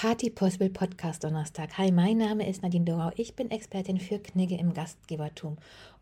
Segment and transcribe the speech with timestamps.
[0.00, 1.76] Party Possible Podcast Donnerstag.
[1.76, 3.12] Hi, mein Name ist Nadine Dorau.
[3.16, 5.58] Ich bin Expertin für Knigge im Gastgebertum.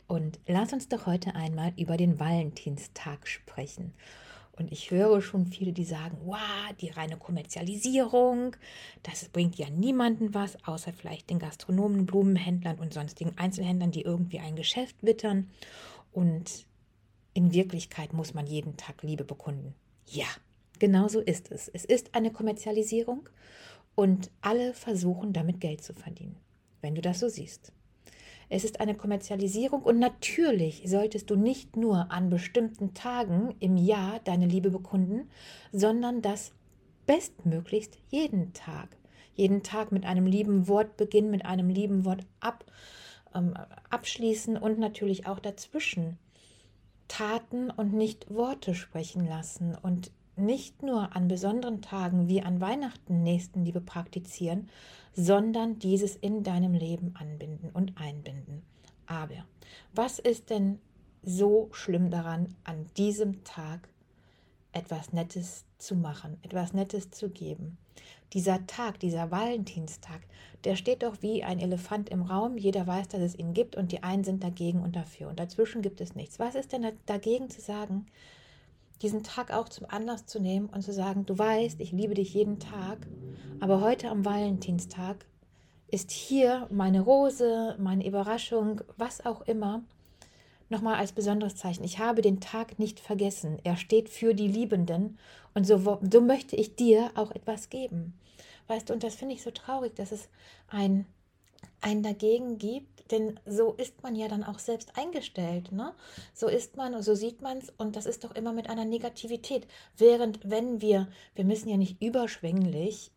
[0.07, 3.92] Und lass uns doch heute einmal über den Valentinstag sprechen.
[4.57, 6.39] Und ich höre schon viele, die sagen, wow,
[6.81, 8.55] die reine Kommerzialisierung,
[9.03, 14.38] das bringt ja niemanden was, außer vielleicht den Gastronomen, Blumenhändlern und sonstigen Einzelhändlern, die irgendwie
[14.38, 15.50] ein Geschäft wittern.
[16.12, 16.66] Und
[17.34, 19.74] in Wirklichkeit muss man jeden Tag Liebe bekunden.
[20.06, 20.28] Ja,
[20.78, 21.66] genau so ist es.
[21.66, 23.28] Es ist eine Kommerzialisierung
[23.98, 26.36] und alle versuchen damit Geld zu verdienen,
[26.82, 27.72] wenn du das so siehst.
[28.48, 34.20] Es ist eine Kommerzialisierung und natürlich solltest du nicht nur an bestimmten Tagen im Jahr
[34.20, 35.29] deine Liebe bekunden,
[35.73, 36.53] sondern das
[37.06, 38.97] bestmöglichst jeden Tag.
[39.34, 42.67] Jeden Tag mit einem lieben Wort beginnen, mit einem lieben Wort ab,
[43.34, 43.55] ähm,
[43.91, 46.19] abschließen und natürlich auch dazwischen
[47.09, 53.23] Taten und nicht Worte sprechen lassen und nicht nur an besonderen Tagen wie an Weihnachten
[53.23, 54.69] Nächstenliebe praktizieren,
[55.14, 58.62] sondern dieses in deinem Leben anbinden und einbinden.
[59.06, 59.45] Aber
[59.92, 60.78] was ist denn
[61.22, 63.89] so schlimm daran, an diesem Tag
[64.72, 67.78] etwas Nettes zu machen, etwas Nettes zu geben?
[68.33, 70.20] Dieser Tag, dieser Valentinstag,
[70.64, 72.58] der steht doch wie ein Elefant im Raum.
[72.58, 75.28] Jeder weiß, dass es ihn gibt und die einen sind dagegen und dafür.
[75.28, 76.39] Und dazwischen gibt es nichts.
[76.39, 78.06] Was ist denn dagegen zu sagen,
[79.03, 82.35] diesen Tag auch zum Anlass zu nehmen und zu sagen, du weißt, ich liebe dich
[82.35, 83.07] jeden Tag,
[83.61, 85.27] aber heute am Valentinstag
[85.91, 89.83] ist hier meine Rose, meine Überraschung, was auch immer,
[90.69, 91.85] nochmal als besonderes Zeichen.
[91.85, 93.59] Ich habe den Tag nicht vergessen.
[93.65, 95.19] Er steht für die Liebenden
[95.55, 98.19] und so, so möchte ich dir auch etwas geben.
[98.67, 100.29] Weißt du, und das finde ich so traurig, dass es
[100.69, 101.07] ein,
[101.81, 105.73] ein dagegen gibt, denn so ist man ja dann auch selbst eingestellt.
[105.73, 105.95] Ne?
[106.34, 109.67] So ist man, so sieht man es und das ist doch immer mit einer Negativität.
[109.97, 113.11] Während wenn wir, wir müssen ja nicht überschwänglich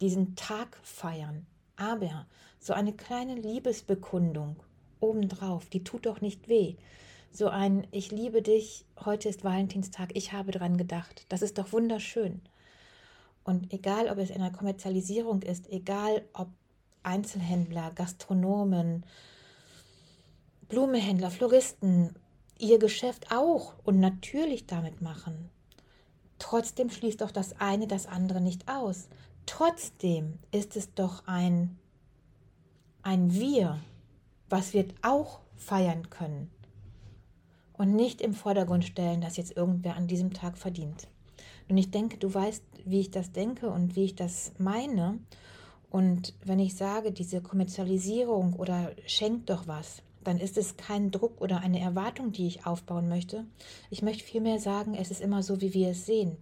[0.00, 1.46] diesen Tag feiern,
[1.76, 2.26] aber
[2.58, 4.56] so eine kleine Liebesbekundung
[5.00, 6.76] obendrauf, die tut doch nicht weh.
[7.30, 11.26] So ein Ich liebe dich, heute ist Valentinstag, ich habe dran gedacht.
[11.28, 12.40] Das ist doch wunderschön.
[13.44, 16.48] Und egal, ob es in der Kommerzialisierung ist, egal, ob
[17.08, 19.04] Einzelhändler, Gastronomen,
[20.68, 22.14] Blumenhändler, Floristen
[22.58, 25.50] ihr Geschäft auch und natürlich damit machen.
[26.38, 29.08] Trotzdem schließt doch das eine das andere nicht aus.
[29.46, 31.78] Trotzdem ist es doch ein,
[33.02, 33.80] ein Wir,
[34.48, 36.50] was wir auch feiern können
[37.72, 41.08] und nicht im Vordergrund stellen, dass jetzt irgendwer an diesem Tag verdient.
[41.68, 45.18] Und ich denke, du weißt, wie ich das denke und wie ich das meine.
[45.90, 51.40] Und wenn ich sage, diese Kommerzialisierung oder schenkt doch was, dann ist es kein Druck
[51.40, 53.46] oder eine Erwartung, die ich aufbauen möchte.
[53.88, 56.36] Ich möchte vielmehr sagen, es ist immer so, wie wir es sehen.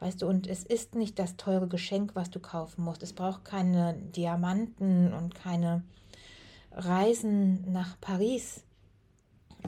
[0.00, 3.02] Weißt du, und es ist nicht das teure Geschenk, was du kaufen musst.
[3.02, 5.84] Es braucht keine Diamanten und keine
[6.72, 8.64] Reisen nach Paris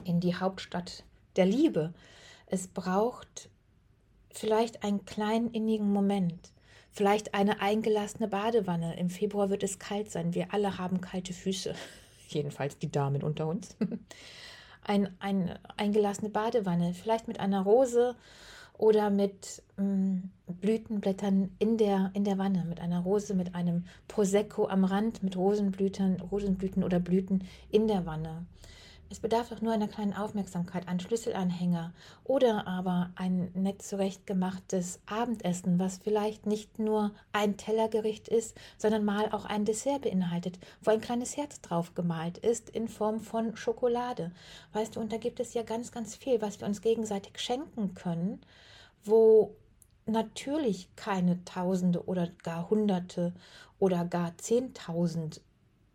[0.03, 1.05] in die Hauptstadt
[1.35, 1.93] der Liebe.
[2.47, 3.49] Es braucht
[4.31, 6.50] vielleicht einen kleinen innigen Moment
[6.91, 8.97] Vielleicht eine eingelassene Badewanne.
[8.97, 10.35] Im Februar wird es kalt sein.
[10.35, 11.73] Wir alle haben kalte Füße.
[12.27, 13.75] Jedenfalls die Damen unter uns.
[14.83, 16.95] Ein, ein eingelassene Badewanne.
[16.95, 18.15] Vielleicht mit einer Rose
[18.79, 22.65] oder mit mm, Blütenblättern in der, in der Wanne.
[22.67, 28.07] Mit einer Rose, mit einem Prosecco am Rand, mit Rosenblüten, Rosenblüten oder Blüten in der
[28.07, 28.47] Wanne.
[29.11, 35.79] Es bedarf doch nur einer kleinen Aufmerksamkeit, ein Schlüsselanhänger oder aber ein nett zurechtgemachtes Abendessen,
[35.79, 41.01] was vielleicht nicht nur ein Tellergericht ist, sondern mal auch ein Dessert beinhaltet, wo ein
[41.01, 44.31] kleines Herz drauf gemalt ist in Form von Schokolade.
[44.71, 47.93] Weißt du, und da gibt es ja ganz, ganz viel, was wir uns gegenseitig schenken
[47.95, 48.39] können,
[49.03, 49.53] wo
[50.05, 53.33] natürlich keine Tausende oder gar Hunderte
[53.77, 55.41] oder gar Zehntausend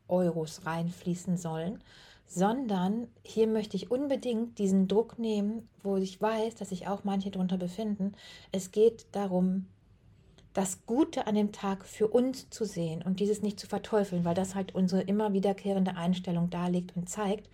[0.06, 1.82] Euros reinfließen sollen,
[2.26, 7.30] sondern hier möchte ich unbedingt diesen Druck nehmen, wo ich weiß, dass sich auch manche
[7.30, 8.12] darunter befinden.
[8.52, 9.66] Es geht darum,
[10.52, 14.34] das Gute an dem Tag für uns zu sehen und dieses nicht zu verteufeln, weil
[14.34, 17.50] das halt unsere immer wiederkehrende Einstellung darlegt und zeigt.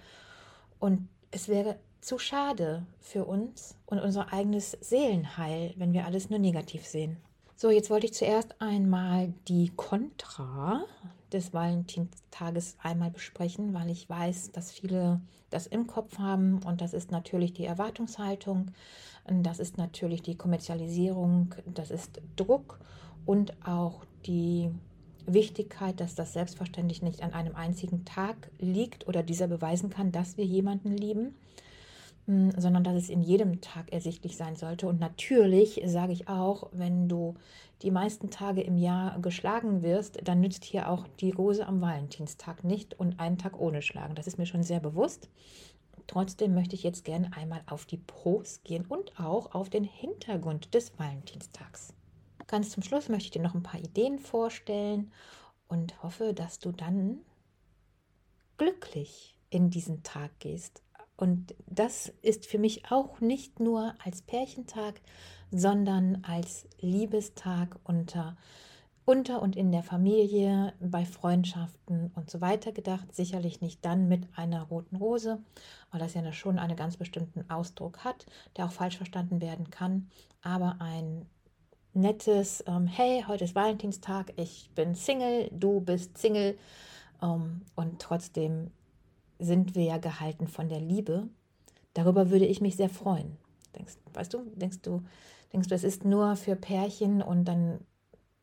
[0.78, 6.38] Und es wäre zu schade für uns und unser eigenes Seelenheil, wenn wir alles nur
[6.38, 7.16] negativ sehen.
[7.56, 10.84] So, jetzt wollte ich zuerst einmal die Kontra
[11.32, 15.20] des Valentinstages einmal besprechen, weil ich weiß, dass viele
[15.50, 18.70] das im Kopf haben und das ist natürlich die Erwartungshaltung,
[19.26, 22.78] das ist natürlich die Kommerzialisierung, das ist Druck
[23.26, 24.70] und auch die
[25.26, 30.36] Wichtigkeit, dass das selbstverständlich nicht an einem einzigen Tag liegt oder dieser beweisen kann, dass
[30.36, 31.34] wir jemanden lieben.
[32.26, 34.86] Mm, sondern dass es in jedem Tag ersichtlich sein sollte.
[34.86, 37.34] Und natürlich sage ich auch, wenn du
[37.82, 42.64] die meisten Tage im Jahr geschlagen wirst, dann nützt hier auch die Rose am Valentinstag
[42.64, 44.14] nicht und einen Tag ohne Schlagen.
[44.14, 45.28] Das ist mir schon sehr bewusst.
[46.06, 50.74] Trotzdem möchte ich jetzt gerne einmal auf die Pros gehen und auch auf den Hintergrund
[50.74, 51.94] des Valentinstags.
[52.46, 55.10] Ganz zum Schluss möchte ich dir noch ein paar Ideen vorstellen
[55.68, 57.20] und hoffe, dass du dann
[58.58, 60.82] glücklich in diesen Tag gehst.
[61.22, 65.00] Und das ist für mich auch nicht nur als Pärchentag,
[65.52, 68.36] sondern als Liebestag unter,
[69.04, 73.14] unter und in der Familie, bei Freundschaften und so weiter gedacht.
[73.14, 75.38] Sicherlich nicht dann mit einer roten Rose,
[75.92, 78.26] weil das ja schon einen ganz bestimmten Ausdruck hat,
[78.56, 80.10] der auch falsch verstanden werden kann.
[80.42, 81.26] Aber ein
[81.94, 86.58] nettes, ähm, hey, heute ist Valentinstag, ich bin Single, du bist Single.
[87.22, 88.72] Ähm, und trotzdem
[89.42, 91.28] sind wir ja gehalten von der Liebe.
[91.94, 93.36] Darüber würde ich mich sehr freuen.
[93.76, 95.02] Denkst, weißt du, denkst du,
[95.52, 97.80] denkst du, es ist nur für Pärchen und dann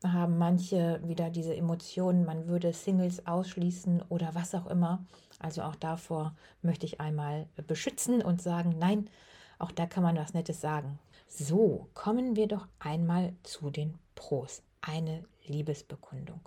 [0.02, 5.04] haben manche wieder diese Emotionen, man würde Singles ausschließen oder was auch immer.
[5.38, 9.10] Also auch davor möchte ich einmal beschützen und sagen, nein,
[9.58, 10.98] auch da kann man was Nettes sagen.
[11.28, 14.62] So, kommen wir doch einmal zu den Pros.
[14.80, 16.40] Eine Liebesbekundung.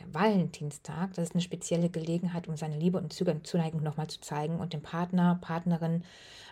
[0.00, 4.60] Der Valentinstag, das ist eine spezielle Gelegenheit, um seine Liebe und Zuneigung nochmal zu zeigen
[4.60, 6.04] und dem Partner, Partnerin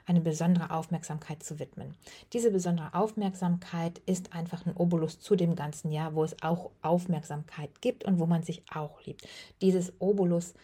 [0.07, 1.95] eine besondere Aufmerksamkeit zu widmen.
[2.33, 7.81] Diese besondere Aufmerksamkeit ist einfach ein Obolus zu dem ganzen Jahr, wo es auch Aufmerksamkeit
[7.81, 9.27] gibt und wo man sich auch liebt.
[9.61, 10.55] Dieses Obolus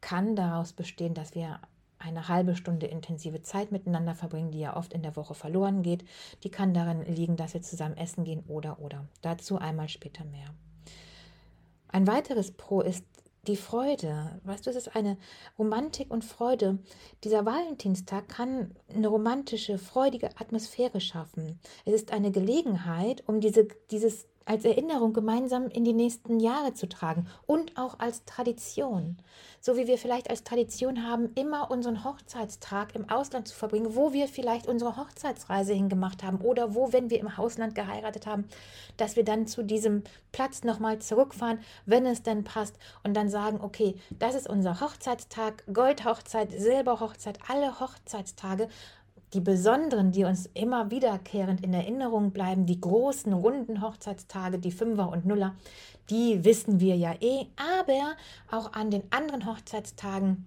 [0.00, 1.60] kann daraus bestehen, dass wir
[1.98, 6.04] eine halbe Stunde intensive Zeit miteinander verbringen, die ja oft in der Woche verloren geht.
[6.42, 9.06] Die kann darin liegen, dass wir zusammen essen gehen oder oder.
[9.22, 10.54] Dazu einmal später mehr.
[11.94, 13.04] Ein weiteres Pro ist
[13.46, 14.40] die Freude.
[14.42, 15.16] Weißt du, es ist eine
[15.56, 16.80] Romantik und Freude.
[17.22, 21.60] Dieser Valentinstag kann eine romantische, freudige Atmosphäre schaffen.
[21.84, 26.88] Es ist eine Gelegenheit, um diese, dieses als Erinnerung gemeinsam in die nächsten Jahre zu
[26.88, 29.16] tragen und auch als Tradition.
[29.60, 34.12] So wie wir vielleicht als Tradition haben, immer unseren Hochzeitstag im Ausland zu verbringen, wo
[34.12, 38.44] wir vielleicht unsere Hochzeitsreise hingemacht haben oder wo, wenn wir im Ausland geheiratet haben,
[38.96, 40.02] dass wir dann zu diesem
[40.32, 45.64] Platz nochmal zurückfahren, wenn es denn passt und dann sagen, okay, das ist unser Hochzeitstag,
[45.72, 48.68] Goldhochzeit, Silberhochzeit, alle Hochzeitstage
[49.34, 55.10] die besonderen, die uns immer wiederkehrend in Erinnerung bleiben, die großen, runden Hochzeitstage, die Fünfer
[55.10, 55.54] und Nuller,
[56.08, 57.46] die wissen wir ja eh.
[57.56, 58.14] Aber
[58.50, 60.46] auch an den anderen Hochzeitstagen,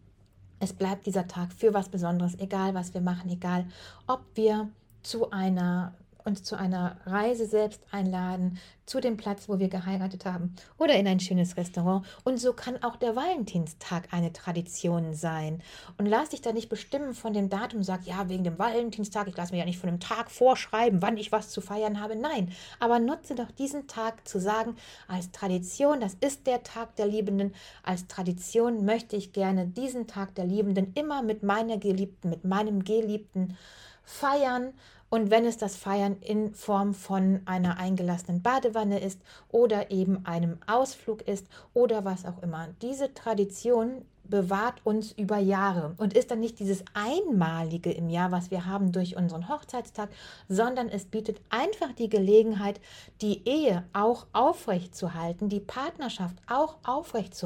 [0.60, 3.66] es bleibt dieser Tag für was Besonderes, egal was wir machen, egal
[4.08, 4.70] ob wir
[5.04, 5.94] zu einer
[6.28, 11.08] uns zu einer Reise selbst einladen, zu dem Platz, wo wir geheiratet haben oder in
[11.08, 12.06] ein schönes Restaurant.
[12.24, 15.62] Und so kann auch der Valentinstag eine Tradition sein.
[15.98, 19.36] Und lass dich da nicht bestimmen von dem Datum, sag, ja, wegen dem Valentinstag, ich
[19.36, 22.16] lasse mir ja nicht von dem Tag vorschreiben, wann ich was zu feiern habe.
[22.16, 24.76] Nein, aber nutze doch diesen Tag zu sagen,
[25.08, 27.54] als Tradition, das ist der Tag der Liebenden,
[27.84, 32.84] als Tradition möchte ich gerne diesen Tag der Liebenden immer mit meiner Geliebten, mit meinem
[32.84, 33.58] Geliebten
[34.04, 34.74] feiern
[35.10, 40.58] und wenn es das Feiern in Form von einer eingelassenen Badewanne ist oder eben einem
[40.68, 42.70] Ausflug ist oder was auch immer.
[42.82, 48.52] Diese Tradition bewahrt uns über Jahre und ist dann nicht dieses Einmalige im Jahr, was
[48.52, 50.10] wir haben durch unseren Hochzeitstag,
[50.50, 52.82] sondern es bietet einfach die Gelegenheit,
[53.22, 54.94] die Ehe auch aufrecht
[55.40, 57.42] die Partnerschaft auch aufrecht.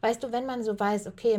[0.00, 1.38] Weißt du, wenn man so weiß, okay,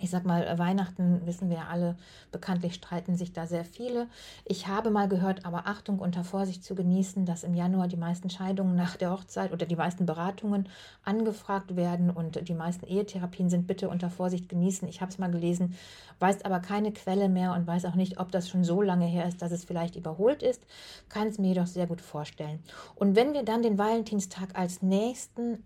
[0.00, 1.96] ich sag mal, äh, Weihnachten wissen wir ja alle,
[2.30, 4.08] bekanntlich streiten sich da sehr viele.
[4.44, 8.30] Ich habe mal gehört, aber Achtung, unter Vorsicht zu genießen, dass im Januar die meisten
[8.30, 10.68] Scheidungen nach der Hochzeit oder die meisten Beratungen
[11.04, 14.88] angefragt werden und die meisten Ehetherapien sind bitte unter Vorsicht genießen.
[14.88, 15.74] Ich habe es mal gelesen,
[16.18, 19.26] weiß aber keine Quelle mehr und weiß auch nicht, ob das schon so lange her
[19.26, 20.62] ist, dass es vielleicht überholt ist.
[21.08, 22.60] Kann es mir jedoch sehr gut vorstellen.
[22.94, 25.64] Und wenn wir dann den Valentinstag als nächsten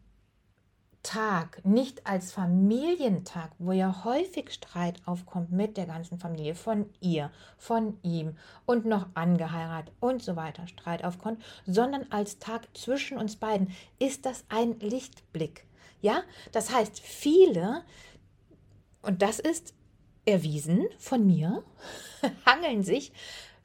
[1.07, 7.31] Tag nicht als Familientag, wo ja häufig Streit aufkommt mit der ganzen Familie, von ihr,
[7.57, 8.37] von ihm
[8.67, 13.71] und noch angeheiratet und so weiter, Streit aufkommt, sondern als Tag zwischen uns beiden,
[14.01, 15.65] ist das ein Lichtblick.
[16.03, 17.85] Ja, das heißt, viele,
[19.03, 19.75] und das ist
[20.25, 21.63] erwiesen von mir,
[22.47, 23.13] hangeln sich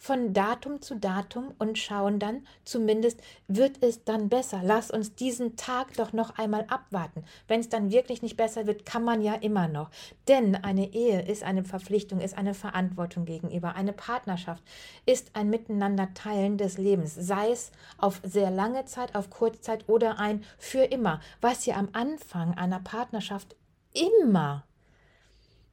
[0.01, 4.62] von Datum zu Datum und schauen dann, zumindest wird es dann besser.
[4.63, 7.24] Lass uns diesen Tag doch noch einmal abwarten.
[7.48, 9.91] Wenn es dann wirklich nicht besser wird, kann man ja immer noch.
[10.27, 13.75] Denn eine Ehe ist eine Verpflichtung, ist eine Verantwortung gegenüber.
[13.75, 14.63] Eine Partnerschaft
[15.05, 20.17] ist ein Miteinander teilen des Lebens, sei es auf sehr lange Zeit, auf Kurzzeit oder
[20.17, 23.55] ein für immer, was ja am Anfang einer Partnerschaft
[23.93, 24.63] immer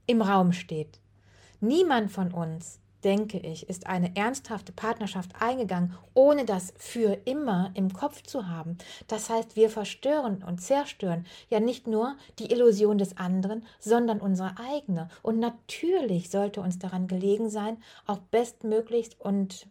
[0.07, 1.01] im Raum steht.
[1.61, 7.93] Niemand von uns denke ich, ist eine ernsthafte Partnerschaft eingegangen, ohne das für immer im
[7.93, 8.79] Kopf zu haben.
[9.07, 14.55] Das heißt, wir verstören und zerstören ja nicht nur die Illusion des anderen, sondern unsere
[14.59, 15.09] eigene.
[15.23, 19.69] Und natürlich sollte uns daran gelegen sein, auch bestmöglichst und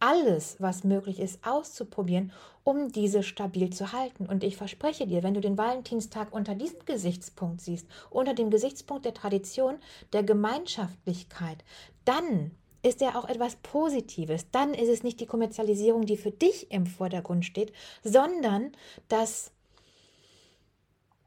[0.00, 2.32] alles, was möglich ist, auszuprobieren,
[2.64, 4.26] um diese stabil zu halten.
[4.26, 9.04] Und ich verspreche dir, wenn du den Valentinstag unter diesem Gesichtspunkt siehst, unter dem Gesichtspunkt
[9.04, 9.78] der Tradition,
[10.12, 11.64] der Gemeinschaftlichkeit,
[12.04, 12.52] dann
[12.82, 14.46] ist er auch etwas Positives.
[14.52, 17.72] Dann ist es nicht die Kommerzialisierung, die für dich im Vordergrund steht,
[18.04, 18.72] sondern
[19.08, 19.50] das,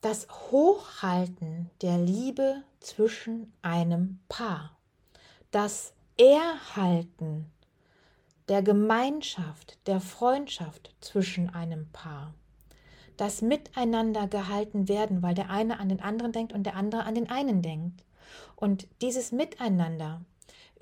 [0.01, 4.77] das Hochhalten der Liebe zwischen einem Paar.
[5.51, 7.51] Das Erhalten
[8.51, 12.33] der Gemeinschaft, der Freundschaft zwischen einem Paar.
[13.15, 17.15] Das Miteinander gehalten werden, weil der eine an den anderen denkt und der andere an
[17.15, 18.03] den einen denkt.
[18.57, 20.19] Und dieses Miteinander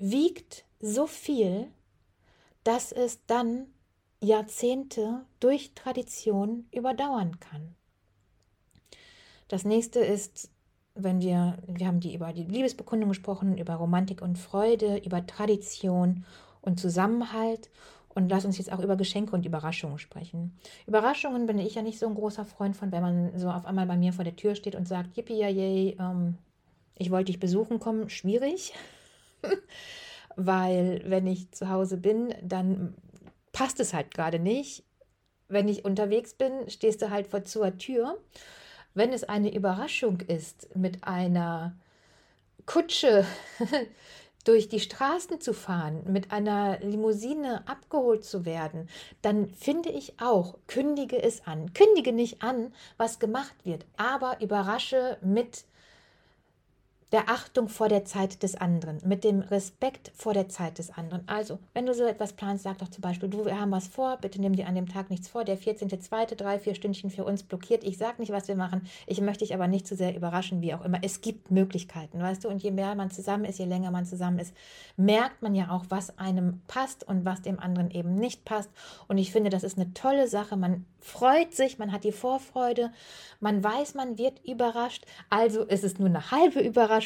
[0.00, 1.68] wiegt so viel,
[2.64, 3.66] dass es dann
[4.20, 7.76] Jahrzehnte durch Tradition überdauern kann.
[9.46, 10.50] Das nächste ist,
[10.96, 16.24] wenn wir, wir haben die über die Liebesbekundung gesprochen, über Romantik und Freude, über Tradition
[16.62, 17.70] und Zusammenhalt.
[18.12, 20.58] Und lass uns jetzt auch über Geschenke und Überraschungen sprechen.
[20.86, 23.86] Überraschungen bin ich ja nicht so ein großer Freund von, wenn man so auf einmal
[23.86, 26.36] bei mir vor der Tür steht und sagt, yippie, ähm,
[26.96, 28.10] ich wollte dich besuchen kommen.
[28.10, 28.74] Schwierig,
[30.36, 32.94] weil wenn ich zu Hause bin, dann
[33.52, 34.84] passt es halt gerade nicht.
[35.48, 38.18] Wenn ich unterwegs bin, stehst du halt vor zur Tür.
[38.94, 41.76] Wenn es eine Überraschung ist mit einer
[42.66, 43.24] Kutsche,
[44.44, 48.88] durch die Straßen zu fahren, mit einer Limousine abgeholt zu werden,
[49.22, 51.72] dann finde ich auch, kündige es an.
[51.74, 55.64] Kündige nicht an, was gemacht wird, aber überrasche mit
[57.12, 61.26] der Achtung vor der Zeit des anderen, mit dem Respekt vor der Zeit des anderen.
[61.26, 64.18] Also, wenn du so etwas planst, sag doch zum Beispiel, du, wir haben was vor,
[64.18, 65.44] bitte nimm dir an dem Tag nichts vor.
[65.44, 67.82] Der 14.2., drei, vier Stündchen für uns blockiert.
[67.82, 68.86] Ich sag nicht, was wir machen.
[69.06, 70.98] Ich möchte dich aber nicht zu sehr überraschen, wie auch immer.
[71.02, 72.48] Es gibt Möglichkeiten, weißt du?
[72.48, 74.54] Und je mehr man zusammen ist, je länger man zusammen ist,
[74.96, 78.70] merkt man ja auch, was einem passt und was dem anderen eben nicht passt.
[79.08, 80.56] Und ich finde, das ist eine tolle Sache.
[80.56, 82.92] Man freut sich, man hat die Vorfreude,
[83.40, 85.06] man weiß, man wird überrascht.
[85.28, 86.99] Also ist es nur eine halbe Überraschung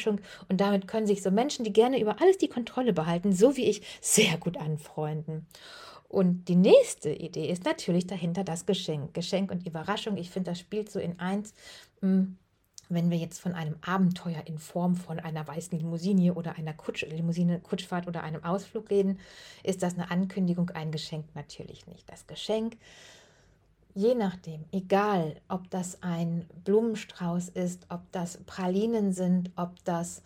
[0.49, 3.65] und damit können sich so Menschen, die gerne über alles die Kontrolle behalten, so wie
[3.65, 5.47] ich, sehr gut anfreunden.
[6.07, 9.13] Und die nächste Idee ist natürlich dahinter das Geschenk.
[9.13, 10.17] Geschenk und Überraschung.
[10.17, 11.53] Ich finde, das spielt so in eins.
[12.01, 12.37] Hm,
[12.89, 17.03] wenn wir jetzt von einem Abenteuer in Form von einer weißen Limousine oder einer Kutsch,
[17.03, 19.19] Limousine, Kutschfahrt oder einem Ausflug reden,
[19.63, 22.09] ist das eine Ankündigung, ein Geschenk natürlich nicht.
[22.09, 22.77] Das Geschenk
[23.95, 30.21] je nachdem, egal ob das ein Blumenstrauß ist, ob das Pralinen sind, ob das,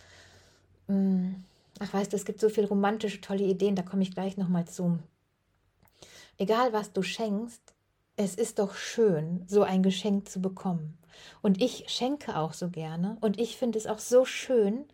[0.88, 1.44] mh, hm,
[1.80, 4.66] ach weißt du, es gibt so viele romantische, tolle Ideen, da komme ich gleich nochmal
[4.66, 5.00] zu.
[6.38, 7.62] Egal was du schenkst,
[8.16, 10.98] es ist doch schön, so ein Geschenk zu bekommen.
[11.42, 14.86] Und ich schenke auch so gerne und ich finde es auch so schön,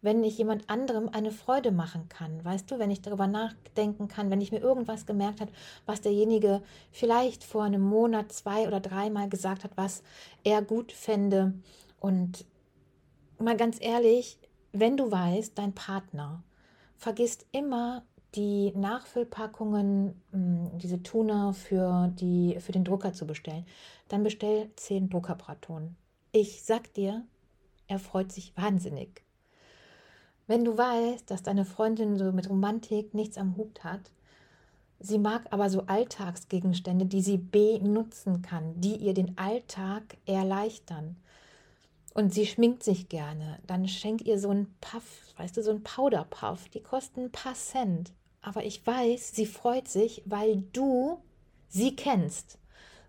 [0.00, 2.44] wenn ich jemand anderem eine Freude machen kann.
[2.44, 5.52] Weißt du, wenn ich darüber nachdenken kann, wenn ich mir irgendwas gemerkt habe,
[5.86, 6.62] was derjenige
[6.92, 10.02] vielleicht vor einem Monat, zwei oder dreimal gesagt hat, was
[10.44, 11.54] er gut fände.
[11.98, 12.44] Und
[13.38, 14.38] mal ganz ehrlich,
[14.72, 16.44] wenn du weißt, dein Partner
[16.96, 23.66] vergisst immer die Nachfüllpackungen, hm, diese Tuner für, die, für den Drucker zu bestellen,
[24.08, 25.96] dann bestell zehn Druckerbratonen.
[26.32, 27.24] Ich sag dir,
[27.86, 29.22] er freut sich wahnsinnig.
[30.48, 34.10] Wenn du weißt, dass deine Freundin so mit Romantik nichts am Hut hat,
[34.98, 41.16] sie mag aber so Alltagsgegenstände, die sie benutzen kann, die ihr den Alltag erleichtern.
[42.14, 45.82] Und sie schminkt sich gerne, dann schenk ihr so einen Puff, weißt du, so einen
[45.82, 48.10] Powderpuff, die kosten ein paar Cent.
[48.40, 51.18] Aber ich weiß, sie freut sich, weil du
[51.68, 52.58] sie kennst.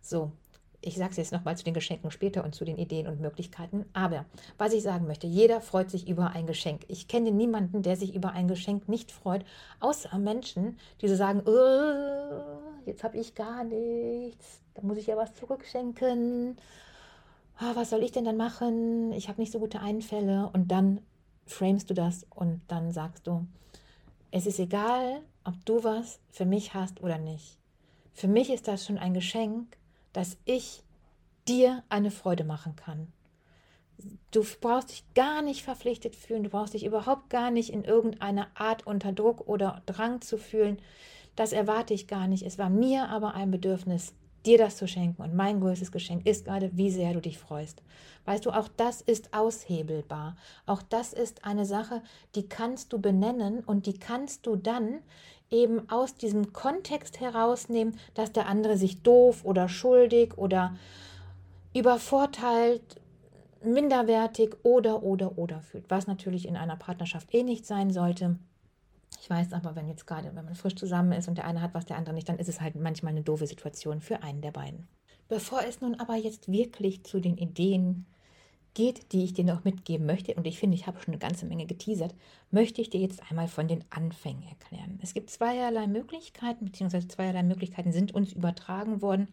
[0.02, 0.34] So,
[0.82, 3.86] ich sage es jetzt nochmal zu den Geschenken später und zu den Ideen und Möglichkeiten.
[3.94, 4.26] Aber
[4.58, 6.84] was ich sagen möchte, jeder freut sich über ein Geschenk.
[6.88, 9.44] Ich kenne niemanden, der sich über ein Geschenk nicht freut,
[9.80, 15.18] außer Menschen, die so sagen, oh, jetzt habe ich gar nichts, da muss ich ja
[15.18, 16.58] was zurückschenken.
[17.62, 19.12] Oh, was soll ich denn dann machen?
[19.12, 20.50] Ich habe nicht so gute Einfälle.
[20.54, 21.02] Und dann
[21.46, 23.46] framest du das und dann sagst du,
[24.32, 27.58] es ist egal, ob du was für mich hast oder nicht.
[28.14, 29.78] Für mich ist das schon ein Geschenk,
[30.20, 30.84] dass ich
[31.48, 33.08] dir eine Freude machen kann.
[34.32, 38.48] Du brauchst dich gar nicht verpflichtet fühlen, du brauchst dich überhaupt gar nicht in irgendeiner
[38.54, 40.78] Art unter Druck oder Drang zu fühlen.
[41.38, 42.44] Das erwarte ich gar nicht.
[42.44, 44.14] Es war mir aber ein Bedürfnis,
[44.46, 45.22] dir das zu schenken.
[45.22, 47.82] Und mein größtes Geschenk ist gerade, wie sehr du dich freust.
[48.26, 50.36] Weißt du, auch das ist aushebelbar.
[50.66, 52.04] Auch das ist eine Sache,
[52.36, 55.00] die kannst du benennen und die kannst du dann
[55.52, 60.76] eben aus diesem Kontext herausnehmen, dass der andere sich doof oder schuldig oder
[61.74, 63.02] übervorteilt,
[63.64, 68.38] minderwertig oder oder oder fühlt, was natürlich in einer Partnerschaft eh nicht sein sollte.
[69.22, 71.74] Ich weiß aber, wenn jetzt gerade, wenn man frisch zusammen ist und der eine hat
[71.74, 74.52] was, der andere nicht, dann ist es halt manchmal eine doofe Situation für einen der
[74.52, 74.88] beiden.
[75.28, 78.06] Bevor es nun aber jetzt wirklich zu den Ideen
[78.80, 81.46] geht, die ich dir noch mitgeben möchte, und ich finde, ich habe schon eine ganze
[81.46, 82.16] Menge geteasert,
[82.50, 84.98] möchte ich dir jetzt einmal von den Anfängen erklären.
[85.04, 89.28] Es gibt zweierlei Möglichkeiten, beziehungsweise zweierlei Möglichkeiten sind uns übertragen worden.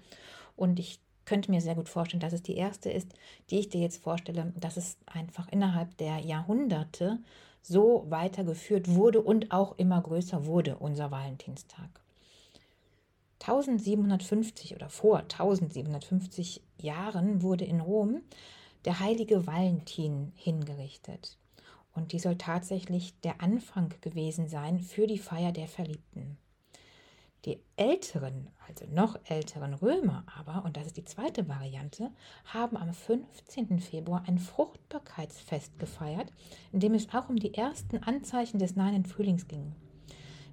[0.56, 3.12] Und ich könnte mir sehr gut vorstellen, dass es die erste ist,
[3.50, 7.20] die ich dir jetzt vorstelle, dass es einfach innerhalb der Jahrhunderte
[7.62, 12.00] so weitergeführt wurde und auch immer größer wurde, unser Valentinstag.
[13.42, 18.22] 1750 oder vor 1750 Jahren wurde in Rom
[18.86, 21.38] der heilige Valentin hingerichtet.
[21.92, 26.38] Und die soll tatsächlich der Anfang gewesen sein für die Feier der Verliebten.
[27.44, 32.10] Die älteren, also noch älteren Römer aber, und das ist die zweite Variante,
[32.44, 33.80] haben am 15.
[33.80, 36.32] Februar ein Fruchtbarkeitsfest gefeiert,
[36.72, 39.74] in dem es auch um die ersten Anzeichen des nahen Frühlings ging.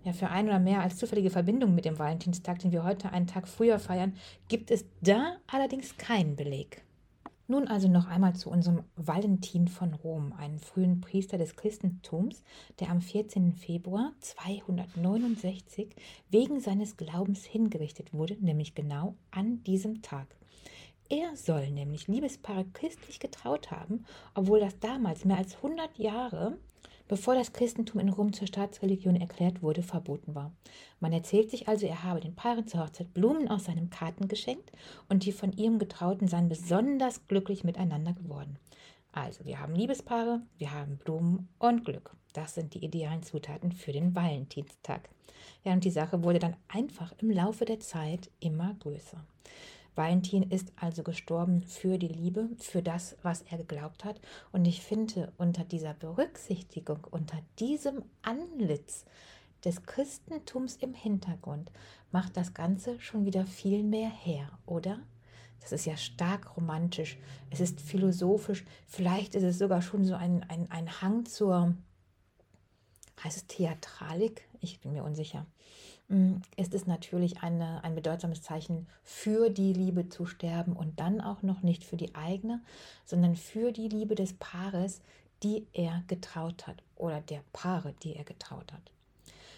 [0.04, 3.28] Ja, für ein oder mehr als zufällige Verbindung mit dem Valentinstag, den wir heute einen
[3.28, 4.16] Tag früher feiern,
[4.48, 6.84] gibt es da allerdings keinen Beleg.
[7.54, 12.42] Nun also noch einmal zu unserem Valentin von Rom, einem frühen Priester des Christentums,
[12.80, 13.54] der am 14.
[13.54, 15.96] Februar 269
[16.32, 20.36] wegen seines Glaubens hingerichtet wurde, nämlich genau an diesem Tag.
[21.10, 26.58] Er soll nämlich Liebespaare christlich getraut haben, obwohl das damals mehr als 100 Jahre
[27.08, 30.52] bevor das Christentum in Rom zur Staatsreligion erklärt wurde, verboten war.
[31.00, 34.72] Man erzählt sich also, er habe den Paaren zur Hochzeit Blumen aus seinem Karten geschenkt
[35.10, 38.58] und die von ihrem Getrauten seien besonders glücklich miteinander geworden.
[39.12, 42.16] Also, wir haben Liebespaare, wir haben Blumen und Glück.
[42.34, 45.08] Das sind die idealen Zutaten für den Valentinstag.
[45.64, 49.24] Ja, und die Sache wurde dann einfach im Laufe der Zeit immer größer.
[49.96, 54.20] Valentin ist also gestorben für die Liebe, für das, was er geglaubt hat.
[54.52, 59.06] Und ich finde, unter dieser Berücksichtigung, unter diesem Anlitz
[59.64, 61.72] des Christentums im Hintergrund,
[62.12, 65.00] macht das Ganze schon wieder viel mehr her, oder?
[65.62, 67.18] Das ist ja stark romantisch,
[67.50, 71.74] es ist philosophisch, vielleicht ist es sogar schon so ein, ein, ein Hang zur,
[73.24, 74.48] heißt es Theatralik?
[74.60, 75.46] Ich bin mir unsicher.
[76.14, 81.22] Mm, ist es natürlich eine, ein bedeutsames Zeichen für die Liebe zu sterben und dann
[81.22, 82.62] auch noch nicht für die eigene,
[83.04, 85.02] sondern für die Liebe des Paares,
[85.42, 88.92] die er getraut hat oder der Paare, die er getraut hat.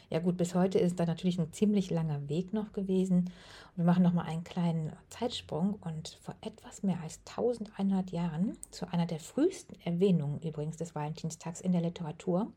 [0.10, 3.32] Ja gut, bis heute ist da natürlich ein ziemlich langer Weg noch gewesen.
[3.76, 8.88] wir machen noch mal einen kleinen Zeitsprung und vor etwas mehr als 1100 Jahren zu
[8.94, 12.52] einer der frühesten Erwähnungen übrigens des Valentinstags in der Literatur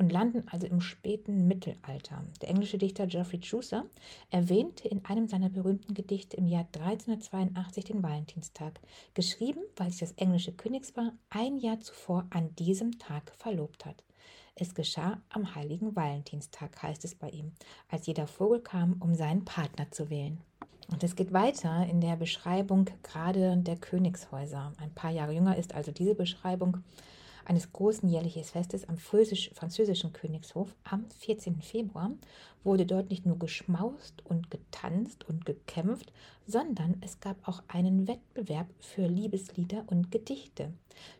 [0.00, 2.24] und landen also im späten Mittelalter.
[2.40, 3.84] Der englische Dichter Geoffrey Chaucer
[4.30, 8.80] erwähnte in einem seiner berühmten Gedichte im Jahr 1382 den Valentinstag,
[9.12, 14.02] geschrieben, weil sich das englische Königspaar ein Jahr zuvor an diesem Tag verlobt hat.
[14.54, 17.52] Es geschah am heiligen Valentinstag, heißt es bei ihm,
[17.88, 20.40] als jeder Vogel kam, um seinen Partner zu wählen.
[20.90, 24.72] Und es geht weiter in der Beschreibung gerade der Königshäuser.
[24.78, 26.78] Ein paar Jahre jünger ist also diese Beschreibung
[27.50, 31.60] eines großen jährlichen Festes am französischen Königshof am 14.
[31.62, 32.12] Februar
[32.62, 36.12] wurde dort nicht nur geschmaust und getanzt und gekämpft,
[36.46, 40.72] sondern es gab auch einen Wettbewerb für Liebeslieder und Gedichte.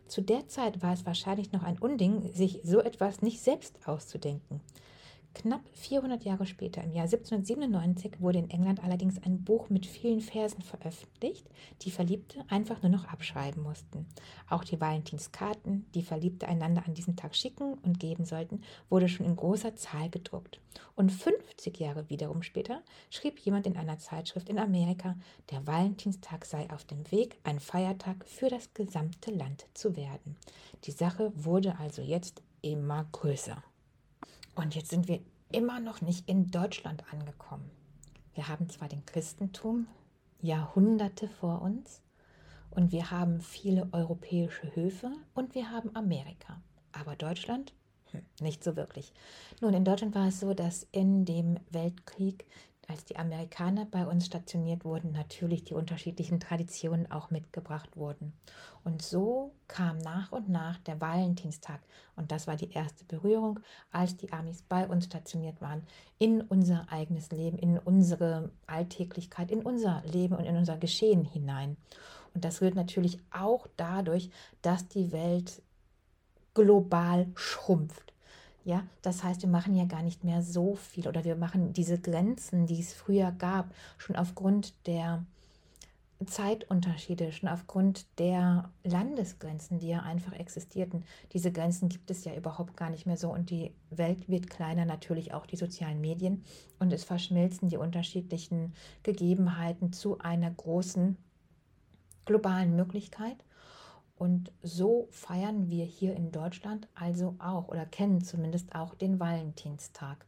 [0.07, 4.61] Zu der Zeit war es wahrscheinlich noch ein Unding, sich so etwas nicht selbst auszudenken.
[5.33, 10.19] Knapp 400 Jahre später, im Jahr 1797, wurde in England allerdings ein Buch mit vielen
[10.19, 11.47] Versen veröffentlicht,
[11.83, 14.05] die Verliebte einfach nur noch abschreiben mussten.
[14.49, 19.25] Auch die Valentinskarten, die Verliebte einander an diesem Tag schicken und geben sollten, wurde schon
[19.25, 20.59] in großer Zahl gedruckt.
[20.95, 25.15] Und 50 Jahre wiederum später schrieb jemand in einer Zeitschrift in Amerika,
[25.49, 30.35] der Valentinstag sei auf dem Weg, ein Feiertag für das gesamte Land zu werden.
[30.83, 33.63] Die Sache wurde also jetzt immer größer.
[34.61, 35.19] Und jetzt sind wir
[35.51, 37.71] immer noch nicht in Deutschland angekommen.
[38.35, 39.87] Wir haben zwar den Christentum
[40.39, 42.01] Jahrhunderte vor uns
[42.69, 46.61] und wir haben viele europäische Höfe und wir haben Amerika.
[46.91, 47.73] Aber Deutschland?
[48.11, 49.13] Hm, nicht so wirklich.
[49.61, 52.45] Nun, in Deutschland war es so, dass in dem Weltkrieg
[52.91, 58.33] als die Amerikaner bei uns stationiert wurden, natürlich die unterschiedlichen Traditionen auch mitgebracht wurden.
[58.83, 61.79] Und so kam nach und nach der Valentinstag,
[62.17, 65.83] und das war die erste Berührung, als die Amis bei uns stationiert waren,
[66.19, 71.77] in unser eigenes Leben, in unsere Alltäglichkeit, in unser Leben und in unser Geschehen hinein.
[72.33, 74.29] Und das rührt natürlich auch dadurch,
[74.61, 75.61] dass die Welt
[76.53, 78.11] global schrumpft.
[78.63, 81.99] Ja, das heißt, wir machen ja gar nicht mehr so viel oder wir machen diese
[81.99, 85.25] Grenzen, die es früher gab, schon aufgrund der
[86.25, 91.03] Zeitunterschiede, schon aufgrund der Landesgrenzen, die ja einfach existierten.
[91.33, 94.85] Diese Grenzen gibt es ja überhaupt gar nicht mehr so und die Welt wird kleiner,
[94.85, 96.43] natürlich auch die sozialen Medien
[96.79, 101.17] und es verschmilzen die unterschiedlichen Gegebenheiten zu einer großen
[102.25, 103.43] globalen Möglichkeit.
[104.21, 110.27] Und so feiern wir hier in Deutschland also auch oder kennen zumindest auch den Valentinstag.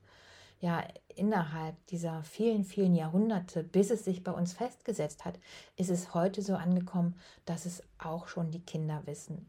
[0.60, 5.38] Ja, innerhalb dieser vielen, vielen Jahrhunderte, bis es sich bei uns festgesetzt hat,
[5.76, 7.14] ist es heute so angekommen,
[7.46, 9.46] dass es auch schon die Kinder wissen.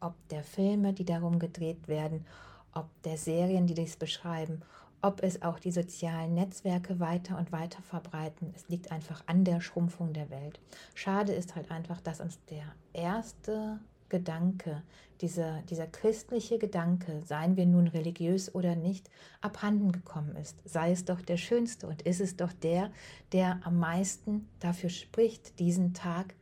[0.00, 2.24] Ob der Filme, die darum gedreht werden,
[2.72, 4.62] ob der Serien, die dies beschreiben,
[5.04, 8.54] ob es auch die sozialen Netzwerke weiter und weiter verbreiten.
[8.56, 10.58] Es liegt einfach an der Schrumpfung der Welt.
[10.94, 12.64] Schade ist halt einfach, dass uns der
[12.94, 14.82] erste Gedanke,
[15.20, 19.10] dieser, dieser christliche Gedanke, seien wir nun religiös oder nicht,
[19.42, 20.56] abhanden gekommen ist.
[20.64, 22.90] Sei es doch der schönste und ist es doch der,
[23.32, 26.34] der am meisten dafür spricht, diesen Tag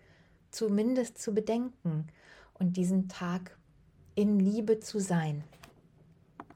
[0.53, 2.07] zumindest zu bedenken
[2.55, 3.57] und diesen Tag
[4.14, 5.42] in Liebe zu sein.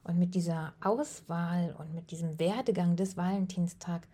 [0.06, 4.06] Und mit dieser Auswahl und mit diesem Werdegang des Valentinstag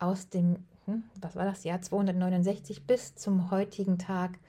[0.00, 4.40] aus dem, hm, was war das, Jahr 269 bis zum heutigen Tag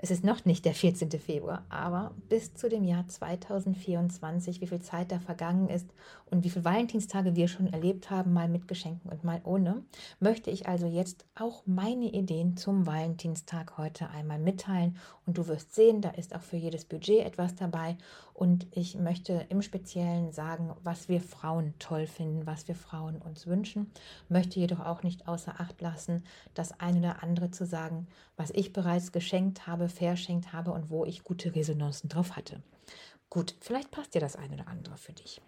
[0.00, 1.10] es ist noch nicht der 14.
[1.10, 5.88] Februar, aber bis zu dem Jahr 2024, wie viel Zeit da vergangen ist
[6.30, 9.82] und wie viele Valentinstage wir schon erlebt haben, mal mit Geschenken und mal ohne,
[10.20, 14.96] möchte ich also jetzt auch meine Ideen zum Valentinstag heute einmal mitteilen.
[15.26, 17.96] Und du wirst sehen, da ist auch für jedes Budget etwas dabei.
[18.34, 23.46] Und ich möchte im Speziellen sagen, was wir Frauen toll finden, was wir Frauen uns
[23.46, 23.90] wünschen,
[24.28, 26.22] möchte jedoch auch nicht außer Acht lassen,
[26.54, 28.06] das eine oder andere zu sagen,
[28.36, 32.62] was ich bereits geschenkt habe, verschenkt habe und wo ich gute Resonanzen drauf hatte.
[33.30, 35.40] Gut, vielleicht passt dir das eine oder andere für dich.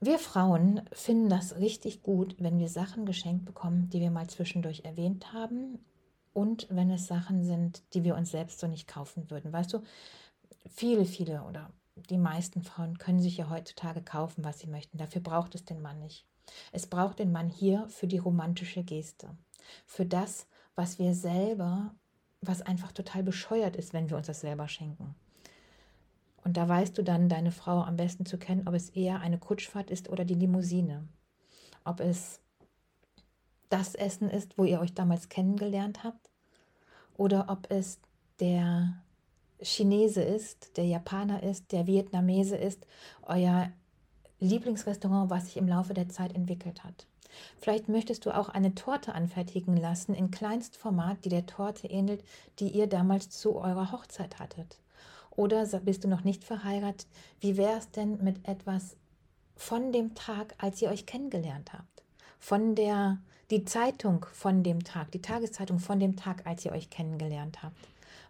[0.00, 4.84] Wir Frauen finden das richtig gut, wenn wir Sachen geschenkt bekommen, die wir mal zwischendurch
[4.84, 5.78] erwähnt haben
[6.32, 9.52] und wenn es Sachen sind, die wir uns selbst so nicht kaufen würden.
[9.52, 9.82] Weißt du,
[10.68, 11.70] viele, viele oder
[12.10, 14.98] die meisten Frauen können sich ja heutzutage kaufen, was sie möchten.
[14.98, 16.26] Dafür braucht es den Mann nicht.
[16.72, 19.36] Es braucht den Mann hier für die romantische Geste,
[19.86, 21.94] für das, was wir selber,
[22.42, 25.14] was einfach total bescheuert ist, wenn wir uns das selber schenken.
[26.44, 29.38] Und da weißt du dann deine Frau am besten zu kennen, ob es eher eine
[29.38, 31.06] Kutschfahrt ist oder die Limousine.
[31.84, 32.40] Ob es
[33.68, 36.28] das Essen ist, wo ihr euch damals kennengelernt habt,
[37.16, 38.00] oder ob es
[38.40, 38.94] der
[39.60, 42.86] Chinese ist, der Japaner ist, der Vietnamese ist,
[43.22, 43.70] euer
[44.40, 47.06] Lieblingsrestaurant, was sich im Laufe der Zeit entwickelt hat.
[47.58, 52.24] Vielleicht möchtest du auch eine Torte anfertigen lassen in Kleinstformat, die der Torte ähnelt,
[52.58, 54.78] die ihr damals zu eurer Hochzeit hattet.
[55.30, 57.06] Oder bist du noch nicht verheiratet?
[57.40, 58.96] Wie wäre es denn mit etwas
[59.56, 62.02] von dem Tag, als ihr euch kennengelernt habt?
[62.38, 63.18] Von der,
[63.50, 67.76] die Zeitung von dem Tag, die Tageszeitung von dem Tag, als ihr euch kennengelernt habt.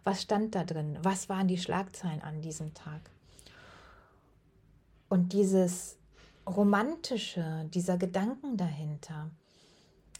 [0.03, 0.97] Was stand da drin?
[1.01, 3.01] Was waren die Schlagzeilen an diesem Tag?
[5.09, 5.97] Und dieses
[6.47, 9.29] romantische, dieser Gedanken dahinter,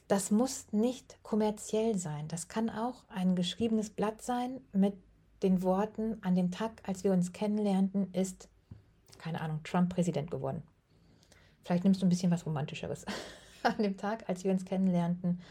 [0.07, 2.27] das muss nicht kommerziell sein.
[2.27, 4.95] Das kann auch ein geschriebenes Blatt sein mit
[5.41, 8.47] den Worten, an dem Tag, als wir uns kennenlernten, ist,
[9.17, 10.63] keine Ahnung, Trump Präsident geworden.
[11.63, 13.05] Vielleicht nimmst du ein bisschen was Romantischeres.
[13.63, 15.41] an dem Tag, als wir uns kennenlernten,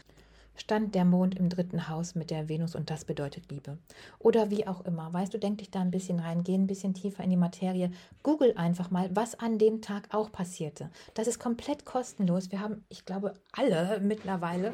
[0.55, 3.77] stand der Mond im dritten Haus mit der Venus und das bedeutet Liebe.
[4.19, 5.11] Oder wie auch immer.
[5.11, 7.91] Weißt du, denk dich da ein bisschen rein, geh ein bisschen tiefer in die Materie.
[8.21, 10.89] Google einfach mal, was an dem Tag auch passierte.
[11.13, 12.51] Das ist komplett kostenlos.
[12.51, 14.73] Wir haben, ich glaube, alle mittlerweile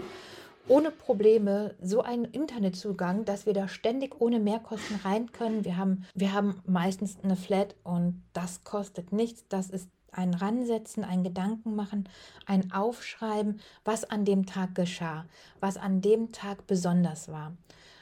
[0.70, 5.66] ohne Probleme so einen Internetzugang, dass wir da ständig ohne Mehrkosten rein können.
[5.66, 9.46] Wir haben, wir haben meistens eine Flat und das kostet nichts.
[9.50, 12.08] Das ist ein Ransetzen, ein Gedanken machen,
[12.46, 15.26] ein Aufschreiben, was an dem Tag geschah,
[15.60, 17.54] was an dem Tag besonders war.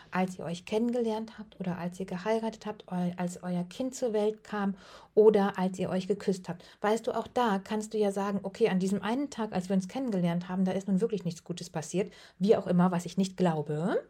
[0.10, 2.86] Als ihr euch kennengelernt habt oder als ihr geheiratet habt,
[3.18, 4.76] als euer Kind zur Welt kam
[5.16, 6.64] oder als ihr euch geküsst habt.
[6.80, 9.76] Weißt du, auch da kannst du ja sagen, okay, an diesem einen Tag, als wir
[9.76, 13.18] uns kennengelernt haben, da ist nun wirklich nichts Gutes passiert, wie auch immer, was ich
[13.18, 14.02] nicht glaube.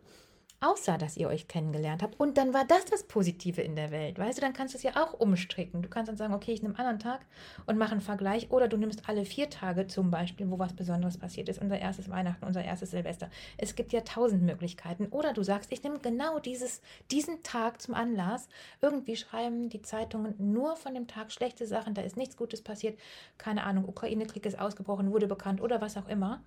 [0.60, 2.20] Außer dass ihr euch kennengelernt habt.
[2.20, 4.18] Und dann war das das Positive in der Welt.
[4.18, 5.82] Weißt du, dann kannst du es ja auch umstricken.
[5.82, 7.26] Du kannst dann sagen, okay, ich nehme einen anderen Tag
[7.68, 8.50] und mache einen Vergleich.
[8.50, 11.62] Oder du nimmst alle vier Tage zum Beispiel, wo was Besonderes passiert ist.
[11.62, 13.30] Unser erstes Weihnachten, unser erstes Silvester.
[13.58, 15.08] Es gibt ja tausend Möglichkeiten.
[15.08, 18.50] Oder du sagst, ich nehme genau dieses, diesen Tag zum Anlass.
[18.82, 21.94] Irgendwie schreiben die Zeitungen nur von dem Tag schlechte Sachen.
[21.94, 22.98] Da ist nichts Gutes passiert.
[23.38, 26.42] Keine Ahnung, Ukraine-Krieg ist ausgebrochen, wurde bekannt oder was auch immer.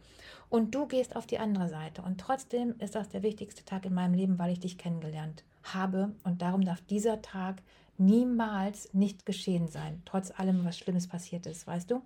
[0.50, 2.02] Und du gehst auf die andere Seite.
[2.02, 6.12] Und trotzdem ist das der wichtigste Tag in meinem Leben, weil ich dich kennengelernt habe.
[6.24, 7.62] Und darum darf dieser Tag
[7.98, 12.02] niemals nicht geschehen sein, trotz allem, was Schlimmes passiert ist, weißt du?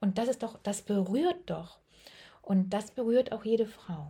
[0.00, 1.78] Und das ist doch, das berührt doch.
[2.42, 4.08] Und das berührt auch jede Frau.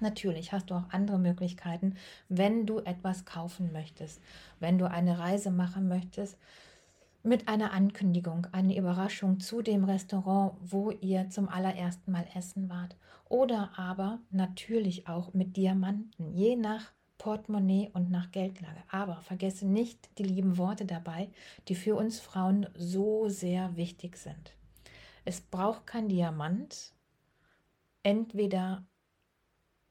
[0.00, 1.96] Natürlich hast du auch andere Möglichkeiten,
[2.28, 4.20] wenn du etwas kaufen möchtest,
[4.60, 6.36] wenn du eine Reise machen möchtest,
[7.24, 12.96] mit einer Ankündigung, eine Überraschung zu dem Restaurant, wo ihr zum allerersten Mal essen wart.
[13.28, 18.82] Oder aber natürlich auch mit Diamanten, je nach Portemonnaie und nach Geldlage.
[18.90, 21.30] Aber vergesse nicht die lieben Worte dabei,
[21.68, 24.54] die für uns Frauen so sehr wichtig sind.
[25.24, 26.92] Es braucht kein Diamant,
[28.02, 28.84] entweder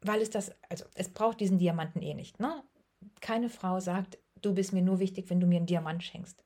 [0.01, 2.39] weil es das, also es braucht diesen Diamanten eh nicht.
[2.39, 2.61] Ne?
[3.21, 6.43] Keine Frau sagt, du bist mir nur wichtig, wenn du mir einen Diamant schenkst.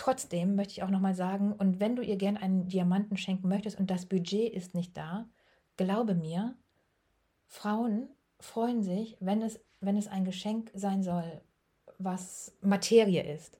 [0.00, 3.78] Trotzdem möchte ich auch nochmal sagen, und wenn du ihr gern einen Diamanten schenken möchtest
[3.78, 5.28] und das Budget ist nicht da,
[5.76, 6.56] glaube mir,
[7.48, 8.08] Frauen
[8.38, 11.42] freuen sich, wenn es, wenn es ein Geschenk sein soll,
[11.98, 13.58] was Materie ist.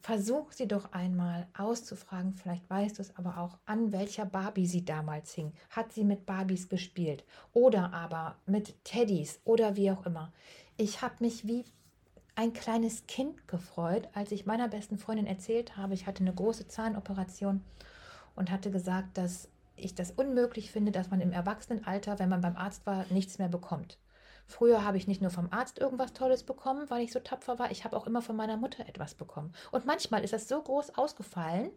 [0.00, 4.84] Versuch sie doch einmal auszufragen, vielleicht weißt du es aber auch, an welcher Barbie sie
[4.84, 5.52] damals hing.
[5.70, 10.32] Hat sie mit Barbies gespielt oder aber mit Teddys oder wie auch immer.
[10.76, 11.64] Ich habe mich wie
[12.34, 16.68] ein kleines Kind gefreut, als ich meiner besten Freundin erzählt habe, ich hatte eine große
[16.68, 17.62] Zahnoperation
[18.34, 22.56] und hatte gesagt, dass ich das unmöglich finde, dass man im Erwachsenenalter, wenn man beim
[22.56, 23.98] Arzt war, nichts mehr bekommt.
[24.46, 27.70] Früher habe ich nicht nur vom Arzt irgendwas Tolles bekommen, weil ich so tapfer war,
[27.70, 29.52] ich habe auch immer von meiner Mutter etwas bekommen.
[29.70, 31.70] Und manchmal ist das so groß ausgefallen,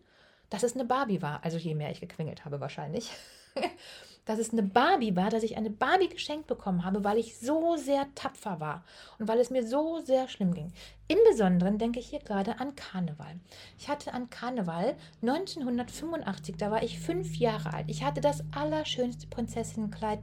[0.50, 1.44] dass es eine Barbie war.
[1.44, 3.12] Also je mehr ich gequengelt habe wahrscheinlich.
[4.26, 7.78] dass es eine Barbie war, dass ich eine Barbie geschenkt bekommen habe, weil ich so
[7.78, 8.84] sehr tapfer war
[9.20, 10.74] und weil es mir so sehr schlimm ging.
[11.08, 13.40] Im Besonderen denke ich hier gerade an Karneval.
[13.78, 17.86] Ich hatte an Karneval 1985, da war ich fünf Jahre alt.
[17.90, 20.20] Ich hatte das allerschönste Prinzessinnenkleid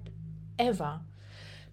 [0.57, 1.05] ever.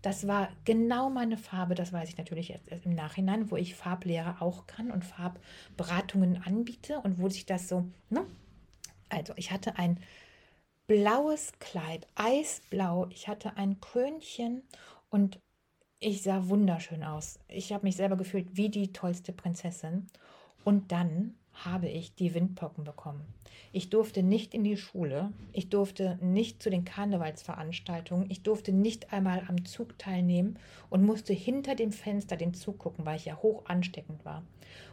[0.01, 4.37] Das war genau meine Farbe, das weiß ich natürlich erst im Nachhinein, wo ich Farblehre
[4.39, 8.25] auch kann und Farbberatungen anbiete und wo sich das so, ne?
[9.09, 9.99] Also, ich hatte ein
[10.89, 13.05] blaues Kleid, eisblau.
[13.11, 14.63] Ich hatte ein Krönchen
[15.11, 15.39] und
[15.99, 17.39] ich sah wunderschön aus.
[17.47, 20.07] Ich habe mich selber gefühlt wie die tollste Prinzessin.
[20.65, 23.21] Und dann habe ich die Windpocken bekommen.
[23.71, 29.13] Ich durfte nicht in die Schule, ich durfte nicht zu den Karnevalsveranstaltungen, ich durfte nicht
[29.13, 30.57] einmal am Zug teilnehmen
[30.89, 34.43] und musste hinter dem Fenster den Zug gucken, weil ich ja hoch ansteckend war.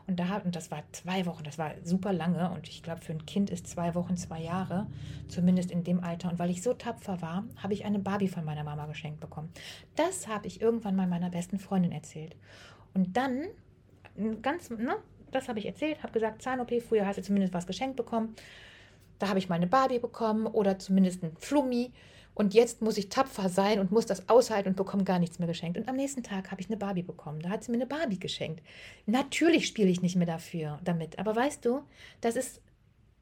[0.06, 3.12] Und, da, und das war zwei Wochen, das war super lange und ich glaube, für
[3.12, 4.86] ein Kind ist zwei Wochen zwei Jahre,
[5.28, 6.30] zumindest in dem Alter.
[6.30, 9.50] Und weil ich so tapfer war, habe ich eine Barbie von meiner Mama geschenkt bekommen.
[9.96, 12.36] Das habe ich irgendwann mal meiner besten Freundin erzählt.
[12.94, 13.46] Und dann,
[14.42, 14.96] ganz, ne,
[15.30, 18.34] das habe ich erzählt, habe gesagt, Zahn-OP, früher hast du zumindest was geschenkt bekommen.
[19.18, 21.92] Da habe ich mal eine Barbie bekommen oder zumindest ein Flummi.
[22.34, 25.48] Und jetzt muss ich tapfer sein und muss das aushalten und bekomme gar nichts mehr
[25.48, 25.78] geschenkt.
[25.78, 27.40] Und am nächsten Tag habe ich eine Barbie bekommen.
[27.40, 28.62] Da hat sie mir eine Barbie geschenkt.
[29.06, 31.18] Natürlich spiele ich nicht mehr dafür damit.
[31.18, 31.82] Aber weißt du,
[32.20, 32.60] das ist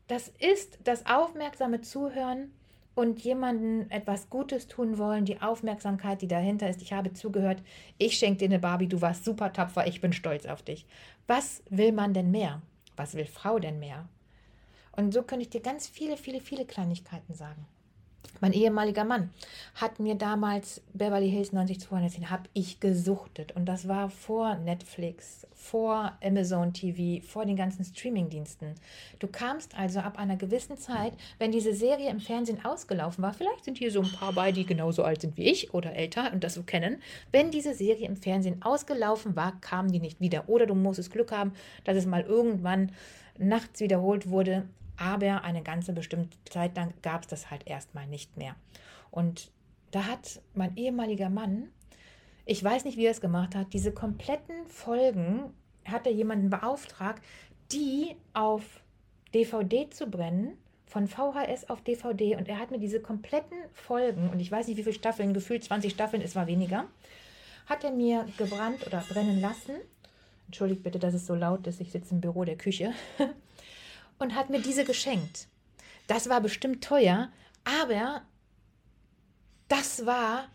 [0.09, 2.51] das, ist das aufmerksame Zuhören
[2.95, 6.83] und jemandem etwas Gutes tun wollen, die Aufmerksamkeit, die dahinter ist.
[6.83, 7.63] Ich habe zugehört,
[7.99, 10.87] ich schenke dir eine Barbie, du warst super tapfer, ich bin stolz auf dich.
[11.27, 12.63] Was will man denn mehr?
[12.97, 14.09] Was will Frau denn mehr?
[14.93, 17.67] Und so könnte ich dir ganz viele, viele, viele Kleinigkeiten sagen.
[18.41, 19.31] Mein ehemaliger Mann
[19.75, 23.53] hat mir damals Beverly Hills 90210 habe ich gesuchtet.
[23.53, 28.75] Und das war vor Netflix, vor Amazon TV, vor den ganzen Streamingdiensten.
[29.19, 33.65] Du kamst also ab einer gewissen Zeit, wenn diese Serie im Fernsehen ausgelaufen war, vielleicht
[33.65, 36.45] sind hier so ein paar bei, die genauso alt sind wie ich oder älter und
[36.45, 37.01] das so kennen,
[37.33, 40.49] wenn diese Serie im Fernsehen ausgelaufen war, kamen die nicht wieder.
[40.49, 41.53] Oder du musstest Glück haben,
[41.85, 42.93] dass es mal irgendwann
[43.39, 44.65] nachts wiederholt wurde
[44.97, 48.55] aber eine ganze bestimmte Zeit lang gab es das halt erstmal nicht mehr.
[49.11, 49.51] Und
[49.91, 51.69] da hat mein ehemaliger Mann,
[52.47, 55.53] ich weiß nicht, wie er es gemacht hat, diese kompletten Folgen
[55.85, 57.23] hat er jemanden beauftragt,
[57.73, 58.63] die auf
[59.33, 62.37] DVD zu brennen, von VHS auf DVD.
[62.37, 65.65] Und er hat mir diese kompletten Folgen, und ich weiß nicht, wie viele Staffeln, gefühlt
[65.65, 66.87] 20 Staffeln, es war weniger,
[67.67, 69.75] hat er mir gebrannt oder brennen lassen.
[70.47, 72.93] Entschuldigt bitte, dass es so laut ist, ich sitze im Büro der Küche.
[74.19, 75.49] und hat mir diese geschenkt.
[76.07, 77.31] Das war bestimmt teuer,
[77.65, 78.23] aber
[79.69, 80.49] das war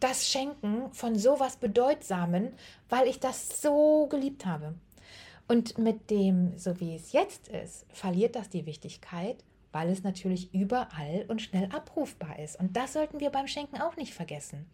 [0.00, 2.52] das Schenken von sowas Bedeutsamen,
[2.88, 4.74] weil ich das so geliebt habe.
[5.48, 10.52] Und mit dem, so wie es jetzt ist, verliert das die Wichtigkeit, weil es natürlich
[10.54, 12.58] überall und schnell abrufbar ist.
[12.58, 14.66] Und das sollten wir beim Schenken auch nicht vergessen.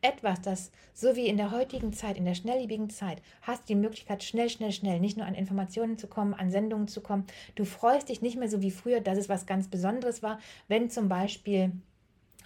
[0.00, 3.80] Etwas, das so wie in der heutigen Zeit, in der schnelllebigen Zeit, hast du die
[3.80, 7.26] Möglichkeit, schnell, schnell, schnell nicht nur an Informationen zu kommen, an Sendungen zu kommen.
[7.54, 10.90] Du freust dich nicht mehr so wie früher, dass es was ganz Besonderes war, wenn
[10.90, 11.72] zum Beispiel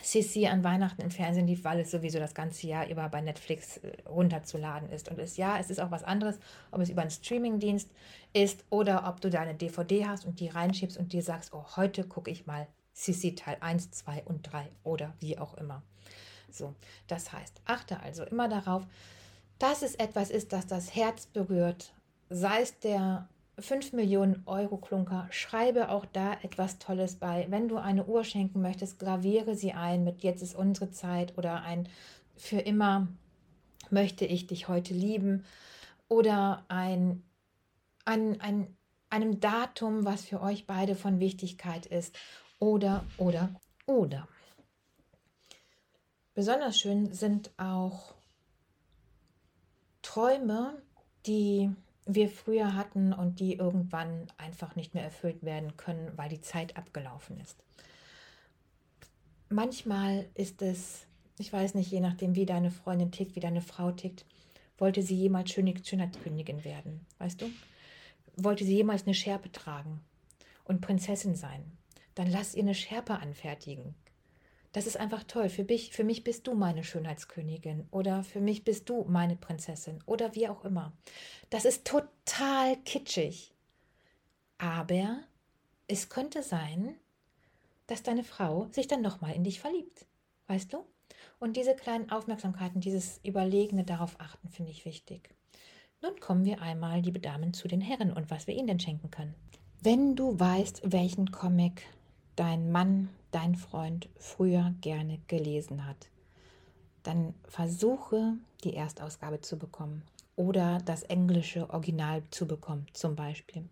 [0.01, 3.79] Sissy an Weihnachten im Fernsehen lief, weil es sowieso das ganze Jahr über bei Netflix
[3.79, 5.11] äh, runterzuladen ist.
[5.11, 6.39] Und es, ja, es ist auch was anderes,
[6.71, 7.91] ob es über einen Streamingdienst
[8.33, 12.05] ist oder ob du deine DVD hast und die reinschiebst und dir sagst, oh, heute
[12.05, 15.83] gucke ich mal Sissy Teil 1, 2 und 3 oder wie auch immer.
[16.51, 16.75] So,
[17.07, 18.87] das heißt, achte also immer darauf,
[19.59, 21.93] dass es etwas ist, das das Herz berührt,
[22.31, 25.27] sei es der 5 Millionen Euro Klunker.
[25.31, 27.47] Schreibe auch da etwas Tolles bei.
[27.51, 31.63] Wenn du eine Uhr schenken möchtest, graviere sie ein mit Jetzt ist unsere Zeit oder
[31.63, 31.89] ein
[32.37, 33.09] Für immer
[33.91, 35.45] möchte ich dich heute lieben
[36.09, 37.23] oder ein,
[38.05, 38.77] ein, ein,
[39.11, 42.17] einem Datum, was für euch beide von Wichtigkeit ist.
[42.61, 43.51] Oder, oder,
[43.87, 44.29] oder.
[46.39, 48.15] Besonders schön sind auch
[50.03, 50.81] Träume,
[51.27, 51.69] die
[52.07, 56.77] wir früher hatten und die irgendwann einfach nicht mehr erfüllt werden können, weil die Zeit
[56.77, 57.57] abgelaufen ist.
[59.49, 61.07] Manchmal ist es,
[61.41, 64.25] ich weiß nicht, je nachdem, wie deine Freundin tickt, wie deine Frau tickt,
[64.79, 67.51] wollte sie jemals Schönheitskönigin werden, weißt du?
[68.37, 70.03] Wollte sie jemals eine Schärpe tragen
[70.63, 71.65] und Prinzessin sein?
[72.15, 73.97] Dann lass ihr eine Schärpe anfertigen.
[74.73, 75.49] Das ist einfach toll.
[75.49, 80.03] Für mich, für mich bist du meine Schönheitskönigin oder für mich bist du meine Prinzessin
[80.07, 80.93] oder wie auch immer.
[81.51, 83.55] Das ist total kitschig.
[84.59, 85.21] Aber
[85.87, 86.95] es könnte sein,
[87.87, 90.07] dass deine Frau sich dann nochmal in dich verliebt.
[90.47, 90.85] Weißt du?
[91.39, 95.35] Und diese kleinen Aufmerksamkeiten, dieses Überlegene darauf achten, finde ich wichtig.
[96.03, 99.11] Nun kommen wir einmal, liebe Damen, zu den Herren und was wir ihnen denn schenken
[99.11, 99.35] können.
[99.81, 101.83] Wenn du weißt, welchen Comic
[102.39, 106.09] dein Mann, dein Freund früher gerne gelesen hat,
[107.03, 110.03] dann versuche die Erstausgabe zu bekommen
[110.37, 113.65] oder das englische Original zu bekommen, zum Beispiel.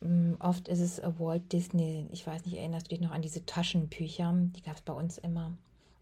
[0.00, 3.46] Mm, oft ist es Walt Disney, ich weiß nicht, erinnerst du dich noch an diese
[3.46, 4.34] Taschenbücher?
[4.56, 5.52] Die gab es bei uns immer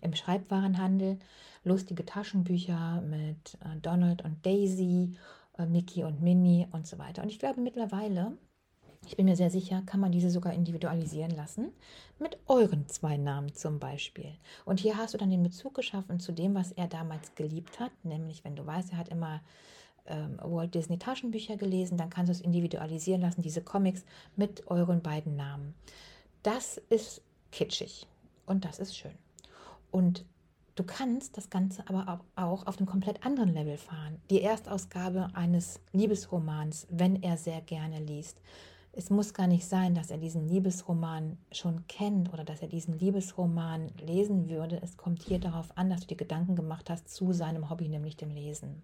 [0.00, 1.18] im Schreibwarenhandel.
[1.64, 5.16] Lustige Taschenbücher mit äh, Donald und Daisy,
[5.58, 7.22] äh, Mickey und Minnie und so weiter.
[7.22, 8.36] Und ich glaube mittlerweile
[9.06, 11.72] ich bin mir sehr sicher, kann man diese sogar individualisieren lassen.
[12.18, 14.32] Mit euren zwei Namen zum Beispiel.
[14.64, 17.92] Und hier hast du dann den Bezug geschaffen zu dem, was er damals geliebt hat.
[18.02, 19.40] Nämlich, wenn du weißt, er hat immer
[20.06, 24.04] ähm, Walt Disney Taschenbücher gelesen, dann kannst du es individualisieren lassen, diese Comics
[24.36, 25.74] mit euren beiden Namen.
[26.42, 28.06] Das ist kitschig
[28.46, 29.14] und das ist schön.
[29.90, 30.24] Und
[30.74, 34.20] du kannst das Ganze aber auch auf einem komplett anderen Level fahren.
[34.30, 38.38] Die Erstausgabe eines Liebesromans, wenn er sehr gerne liest
[38.96, 42.98] es muss gar nicht sein, dass er diesen Liebesroman schon kennt oder dass er diesen
[42.98, 44.80] Liebesroman lesen würde.
[44.82, 48.16] Es kommt hier darauf an, dass du dir Gedanken gemacht hast zu seinem Hobby, nämlich
[48.16, 48.82] dem Lesen.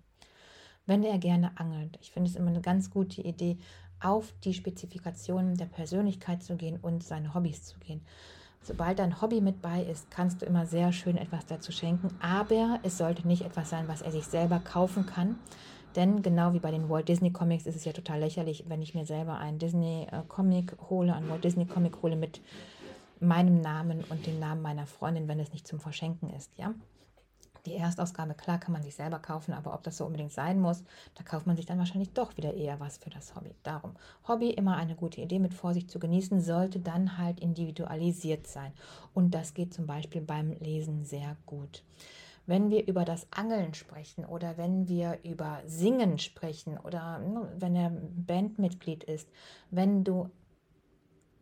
[0.87, 3.59] Wenn er gerne angelt, ich finde es immer eine ganz gute Idee,
[4.01, 8.01] auf die Spezifikationen der Persönlichkeit zu gehen und seine Hobbys zu gehen.
[8.63, 12.81] Sobald dein Hobby mit bei ist, kannst du immer sehr schön etwas dazu schenken, aber
[12.83, 15.39] es sollte nicht etwas sein, was er sich selber kaufen kann,
[15.97, 18.95] denn genau wie bei den Walt Disney Comics ist es ja total lächerlich, wenn ich
[18.95, 22.41] mir selber einen Disney äh, Comic hole, einen Walt Disney Comic hole mit
[23.21, 26.75] meinem Namen und dem Namen meiner Freundin, wenn es nicht zum Verschenken ist, ja.
[27.67, 30.83] Die Erstausgabe, klar, kann man sich selber kaufen, aber ob das so unbedingt sein muss,
[31.15, 33.55] da kauft man sich dann wahrscheinlich doch wieder eher was für das Hobby.
[33.63, 38.73] Darum, Hobby immer eine gute Idee mit Vorsicht zu genießen, sollte dann halt individualisiert sein.
[39.13, 41.83] Und das geht zum Beispiel beim Lesen sehr gut
[42.51, 47.77] wenn wir über das Angeln sprechen oder wenn wir über Singen sprechen oder ne, wenn
[47.77, 49.29] er Bandmitglied ist,
[49.71, 50.29] wenn du,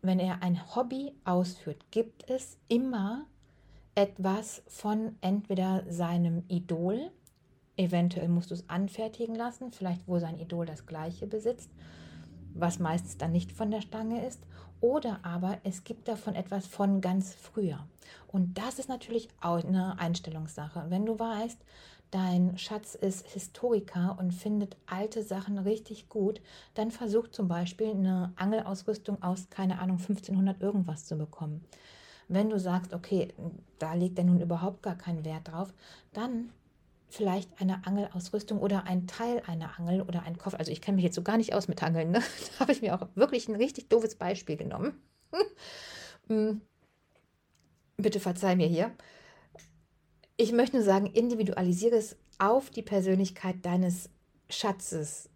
[0.02, 3.24] wenn er ein Hobby ausführt, gibt es immer
[3.94, 7.10] etwas von entweder seinem Idol,
[7.78, 11.70] eventuell musst du es anfertigen lassen, vielleicht wo sein Idol das gleiche besitzt,
[12.54, 14.40] was meistens dann nicht von der Stange ist,
[14.80, 17.86] oder aber es gibt davon etwas von ganz früher.
[18.28, 20.86] Und das ist natürlich auch eine Einstellungssache.
[20.88, 21.58] Wenn du weißt,
[22.10, 26.40] dein Schatz ist Historiker und findet alte Sachen richtig gut,
[26.74, 31.64] dann versuch zum Beispiel eine Angelausrüstung aus, keine Ahnung, 1500 irgendwas zu bekommen.
[32.28, 33.32] Wenn du sagst, okay,
[33.78, 35.72] da liegt er nun überhaupt gar keinen Wert drauf,
[36.12, 36.50] dann
[37.08, 40.58] vielleicht eine Angelausrüstung oder ein Teil einer Angel oder ein Koffer.
[40.58, 42.10] Also ich kenne mich jetzt so gar nicht aus mit Angeln.
[42.10, 42.22] Ne?
[42.52, 45.00] Da habe ich mir auch wirklich ein richtig doofes Beispiel genommen.
[46.28, 46.60] Hm.
[47.96, 48.92] Bitte verzeih mir hier.
[50.36, 54.10] Ich möchte nur sagen, individualisiere es auf die Persönlichkeit deines
[54.50, 55.30] Schatzes.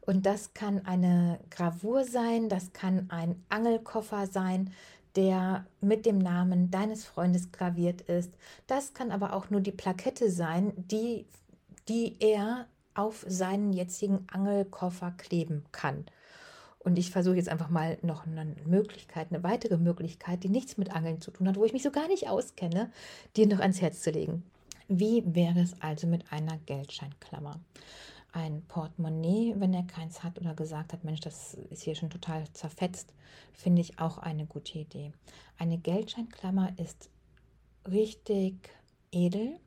[0.00, 4.72] Und das kann eine Gravur sein, das kann ein Angelkoffer sein,
[5.16, 8.32] der mit dem Namen deines Freundes graviert ist.
[8.66, 11.26] Das kann aber auch nur die Plakette sein, die,
[11.88, 16.04] die er auf seinen jetzigen Angelkoffer kleben kann.
[16.78, 20.94] Und ich versuche jetzt einfach mal noch eine Möglichkeit, eine weitere Möglichkeit, die nichts mit
[20.94, 22.92] Angeln zu tun hat, wo ich mich so gar nicht auskenne,
[23.36, 24.44] dir noch ans Herz zu legen.
[24.86, 27.58] Wie wäre es also mit einer Geldscheinklammer?
[28.36, 32.44] Ein Portemonnaie, wenn er keins hat oder gesagt hat, Mensch, das ist hier schon total
[32.52, 33.14] zerfetzt,
[33.54, 35.14] finde ich auch eine gute Idee.
[35.56, 37.08] Eine Geldscheinklammer ist
[37.90, 38.68] richtig
[39.10, 39.58] edel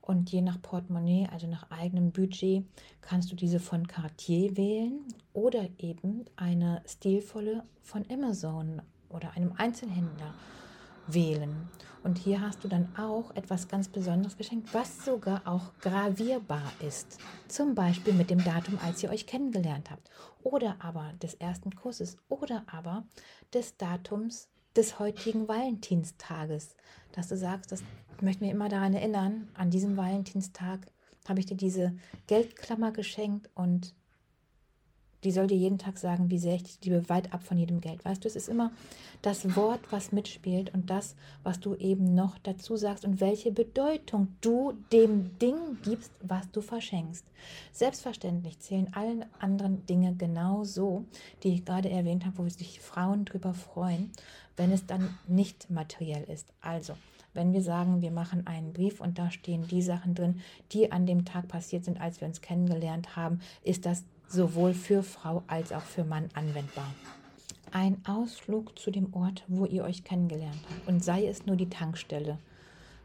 [0.00, 2.64] und je nach Portemonnaie, also nach eigenem Budget,
[3.02, 8.80] kannst du diese von Cartier wählen oder eben eine stilvolle von Amazon
[9.10, 10.32] oder einem Einzelhändler
[11.06, 11.68] wählen.
[12.02, 17.18] Und hier hast du dann auch etwas ganz Besonderes geschenkt, was sogar auch gravierbar ist.
[17.46, 20.10] Zum Beispiel mit dem Datum, als ihr euch kennengelernt habt.
[20.42, 22.16] Oder aber des ersten Kurses.
[22.28, 23.04] Oder aber
[23.54, 26.76] des Datums des heutigen Valentinstages.
[27.12, 27.82] Dass du sagst, das
[28.20, 30.80] möchte mich immer daran erinnern, an diesem Valentinstag
[31.28, 31.94] habe ich dir diese
[32.26, 33.94] Geldklammer geschenkt und
[35.24, 37.80] die soll dir jeden Tag sagen, wie sehr ich dich liebe, weit ab von jedem
[37.80, 38.04] Geld.
[38.04, 38.72] Weißt du, es ist immer
[39.22, 41.14] das Wort, was mitspielt und das,
[41.44, 46.60] was du eben noch dazu sagst und welche Bedeutung du dem Ding gibst, was du
[46.60, 47.24] verschenkst.
[47.72, 51.04] Selbstverständlich zählen alle anderen Dinge genauso,
[51.42, 54.10] die ich gerade erwähnt habe, wo sich Frauen drüber freuen,
[54.56, 56.52] wenn es dann nicht materiell ist.
[56.60, 56.94] Also,
[57.34, 60.40] wenn wir sagen, wir machen einen Brief und da stehen die Sachen drin,
[60.72, 65.02] die an dem Tag passiert sind, als wir uns kennengelernt haben, ist das sowohl für
[65.02, 66.92] Frau als auch für Mann anwendbar.
[67.70, 71.70] Ein Ausflug zu dem Ort, wo ihr euch kennengelernt habt und sei es nur die
[71.70, 72.38] Tankstelle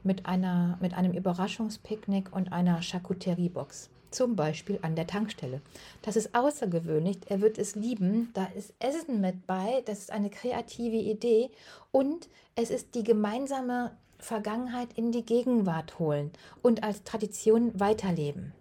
[0.04, 3.90] mit, einer, mit einem Überraschungspicknick und einer Charcuteriebox.
[4.10, 5.62] Zum Beispiel an der Tankstelle.
[6.02, 7.18] Das ist außergewöhnlich.
[7.28, 8.30] Er wird es lieben.
[8.34, 9.84] Da ist Essen mit bei.
[9.86, 11.50] Das ist eine kreative Idee.
[11.92, 18.54] Und es ist die gemeinsame Vergangenheit in die Gegenwart holen und als Tradition weiterleben.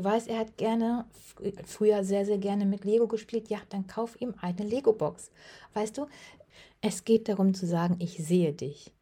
[0.00, 1.04] Du weißt, er hat gerne,
[1.66, 3.50] früher sehr, sehr gerne mit Lego gespielt.
[3.50, 5.30] Ja, dann kauf ihm eine Lego-Box.
[5.74, 6.06] Weißt du,
[6.80, 8.94] es geht darum zu sagen, ich sehe dich.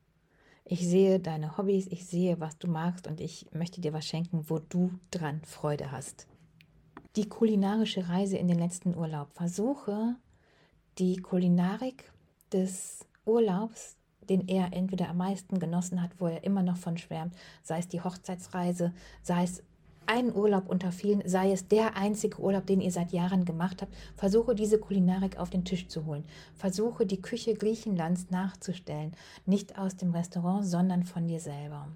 [0.64, 4.46] Ich sehe deine Hobbys, ich sehe, was du magst und ich möchte dir was schenken,
[4.48, 6.26] wo du dran Freude hast.
[7.14, 9.28] Die kulinarische Reise in den letzten Urlaub.
[9.34, 10.16] Versuche
[10.98, 12.10] die Kulinarik
[12.52, 13.94] des Urlaubs,
[14.28, 17.86] den er entweder am meisten genossen hat, wo er immer noch von schwärmt, sei es
[17.86, 18.92] die Hochzeitsreise,
[19.22, 19.62] sei es
[20.08, 23.94] einen Urlaub unter vielen, sei es der einzige Urlaub, den ihr seit Jahren gemacht habt,
[24.16, 26.24] versuche diese Kulinarik auf den Tisch zu holen.
[26.56, 29.12] Versuche die Küche Griechenlands nachzustellen,
[29.44, 31.88] nicht aus dem Restaurant, sondern von dir selber.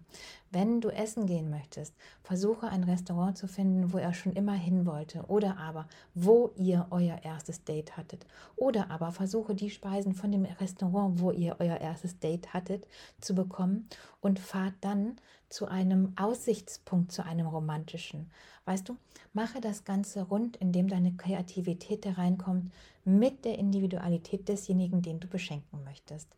[0.54, 4.84] Wenn du essen gehen möchtest, versuche ein Restaurant zu finden, wo er schon immer hin
[4.84, 8.26] wollte oder aber wo ihr euer erstes Date hattet.
[8.54, 12.86] Oder aber versuche die Speisen von dem Restaurant, wo ihr euer erstes Date hattet,
[13.18, 13.88] zu bekommen
[14.20, 15.16] und fahrt dann
[15.48, 18.30] zu einem Aussichtspunkt, zu einem romantischen.
[18.66, 18.98] Weißt du,
[19.32, 22.70] mache das Ganze rund, indem deine Kreativität da reinkommt,
[23.06, 26.28] mit der Individualität desjenigen, den du beschenken möchtest.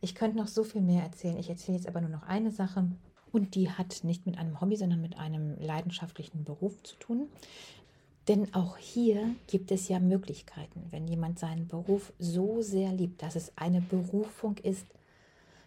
[0.00, 1.36] Ich könnte noch so viel mehr erzählen.
[1.36, 2.88] Ich erzähle jetzt aber nur noch eine Sache.
[3.32, 7.28] Und die hat nicht mit einem Hobby, sondern mit einem leidenschaftlichen Beruf zu tun.
[8.28, 13.36] Denn auch hier gibt es ja Möglichkeiten, wenn jemand seinen Beruf so sehr liebt, dass
[13.36, 14.86] es eine Berufung ist,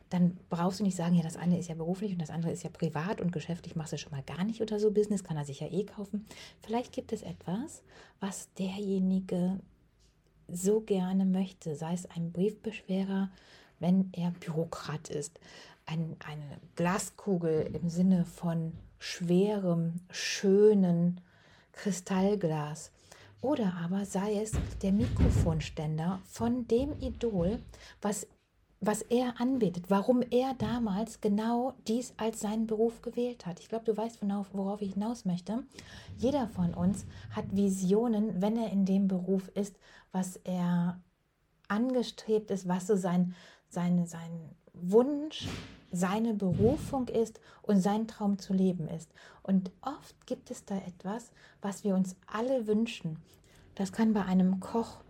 [0.10, 2.64] dann brauchst du nicht sagen, ja, das eine ist ja beruflich und das andere ist
[2.64, 5.46] ja privat und geschäftlich machst du schon mal gar nicht oder so Business, kann er
[5.46, 6.26] sich ja eh kaufen.
[6.62, 7.84] Vielleicht gibt es etwas,
[8.20, 9.60] was derjenige
[10.48, 13.30] so gerne möchte, sei es ein Briefbeschwerer,
[13.80, 15.40] wenn er Bürokrat ist,
[15.90, 21.22] ein, eine Glaskugel im Sinne von schwerem, schönen
[21.72, 22.92] Kristallglas.
[23.42, 27.60] Oder aber sei es der Mikrofonständer von dem Idol,
[28.02, 28.28] was
[28.82, 33.60] was er anbetet, warum er damals genau dies als seinen Beruf gewählt hat.
[33.60, 34.20] Ich glaube, du weißt,
[34.54, 35.64] worauf ich hinaus möchte.
[36.18, 39.78] Jeder von uns hat Visionen, wenn er in dem Beruf ist,
[40.14, 41.02] was er
[41.68, 43.36] angestrebt ist, was so sein,
[43.68, 45.48] sein, sein Wunsch,
[45.92, 49.12] seine Berufung ist und sein Traum zu leben ist.
[49.44, 51.32] Und oft gibt es da etwas,
[51.62, 53.18] was wir uns alle wünschen.
[53.76, 55.02] Das kann bei einem Koch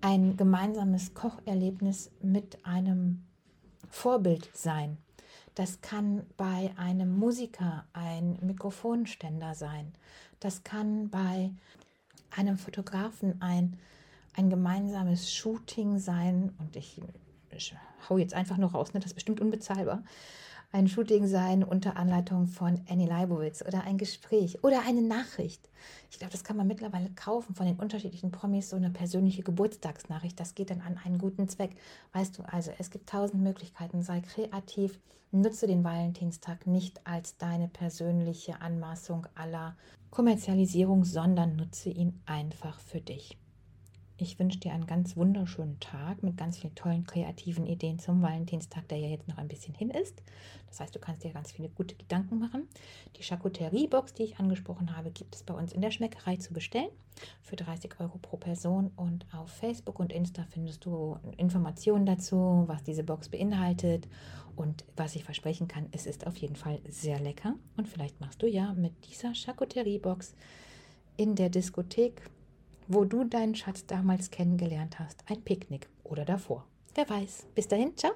[0.00, 3.24] ein gemeinsames Kocherlebnis mit einem
[3.90, 4.96] Vorbild sein.
[5.54, 9.92] Das kann bei einem Musiker ein Mikrofonständer sein.
[10.38, 11.50] Das kann bei
[12.30, 13.78] einem Fotografen ein,
[14.36, 16.54] ein gemeinsames Shooting sein.
[16.58, 17.02] Und ich,
[17.50, 17.74] ich
[18.08, 19.00] hau jetzt einfach nur raus, ne?
[19.00, 20.02] das ist bestimmt unbezahlbar.
[20.72, 25.68] ein Shooting sein unter Anleitung von Annie Leibowitz oder ein Gespräch oder eine Nachricht.
[26.10, 30.38] Ich glaube, das kann man mittlerweile kaufen von den unterschiedlichen Promis, so eine persönliche Geburtstagsnachricht.
[30.38, 31.76] Das geht dann an einen guten Zweck.
[32.12, 34.02] Weißt du, also es gibt tausend Möglichkeiten.
[34.02, 35.00] Sei kreativ,
[35.32, 39.76] nutze den Valentinstag nicht als deine persönliche Anmaßung aller
[40.10, 43.36] Kommerzialisierung, sondern nutze ihn einfach für dich.
[44.22, 48.86] Ich wünsche dir einen ganz wunderschönen Tag mit ganz vielen tollen kreativen Ideen zum Valentinstag,
[48.88, 50.22] der ja jetzt noch ein bisschen hin ist.
[50.68, 52.68] Das heißt, du kannst dir ganz viele gute Gedanken machen.
[53.16, 56.90] Die Charcuterie-Box, die ich angesprochen habe, gibt es bei uns in der Schmeckerei zu bestellen
[57.40, 58.90] für 30 Euro pro Person.
[58.94, 64.06] Und auf Facebook und Insta findest du Informationen dazu, was diese Box beinhaltet.
[64.54, 67.54] Und was ich versprechen kann, es ist auf jeden Fall sehr lecker.
[67.78, 70.34] Und vielleicht machst du ja mit dieser Charcuterie-Box
[71.16, 72.20] in der Diskothek
[72.90, 75.24] wo du deinen Schatz damals kennengelernt hast.
[75.28, 76.66] Ein Picknick oder davor.
[76.94, 77.46] Wer weiß.
[77.54, 78.12] Bis dahin, ciao.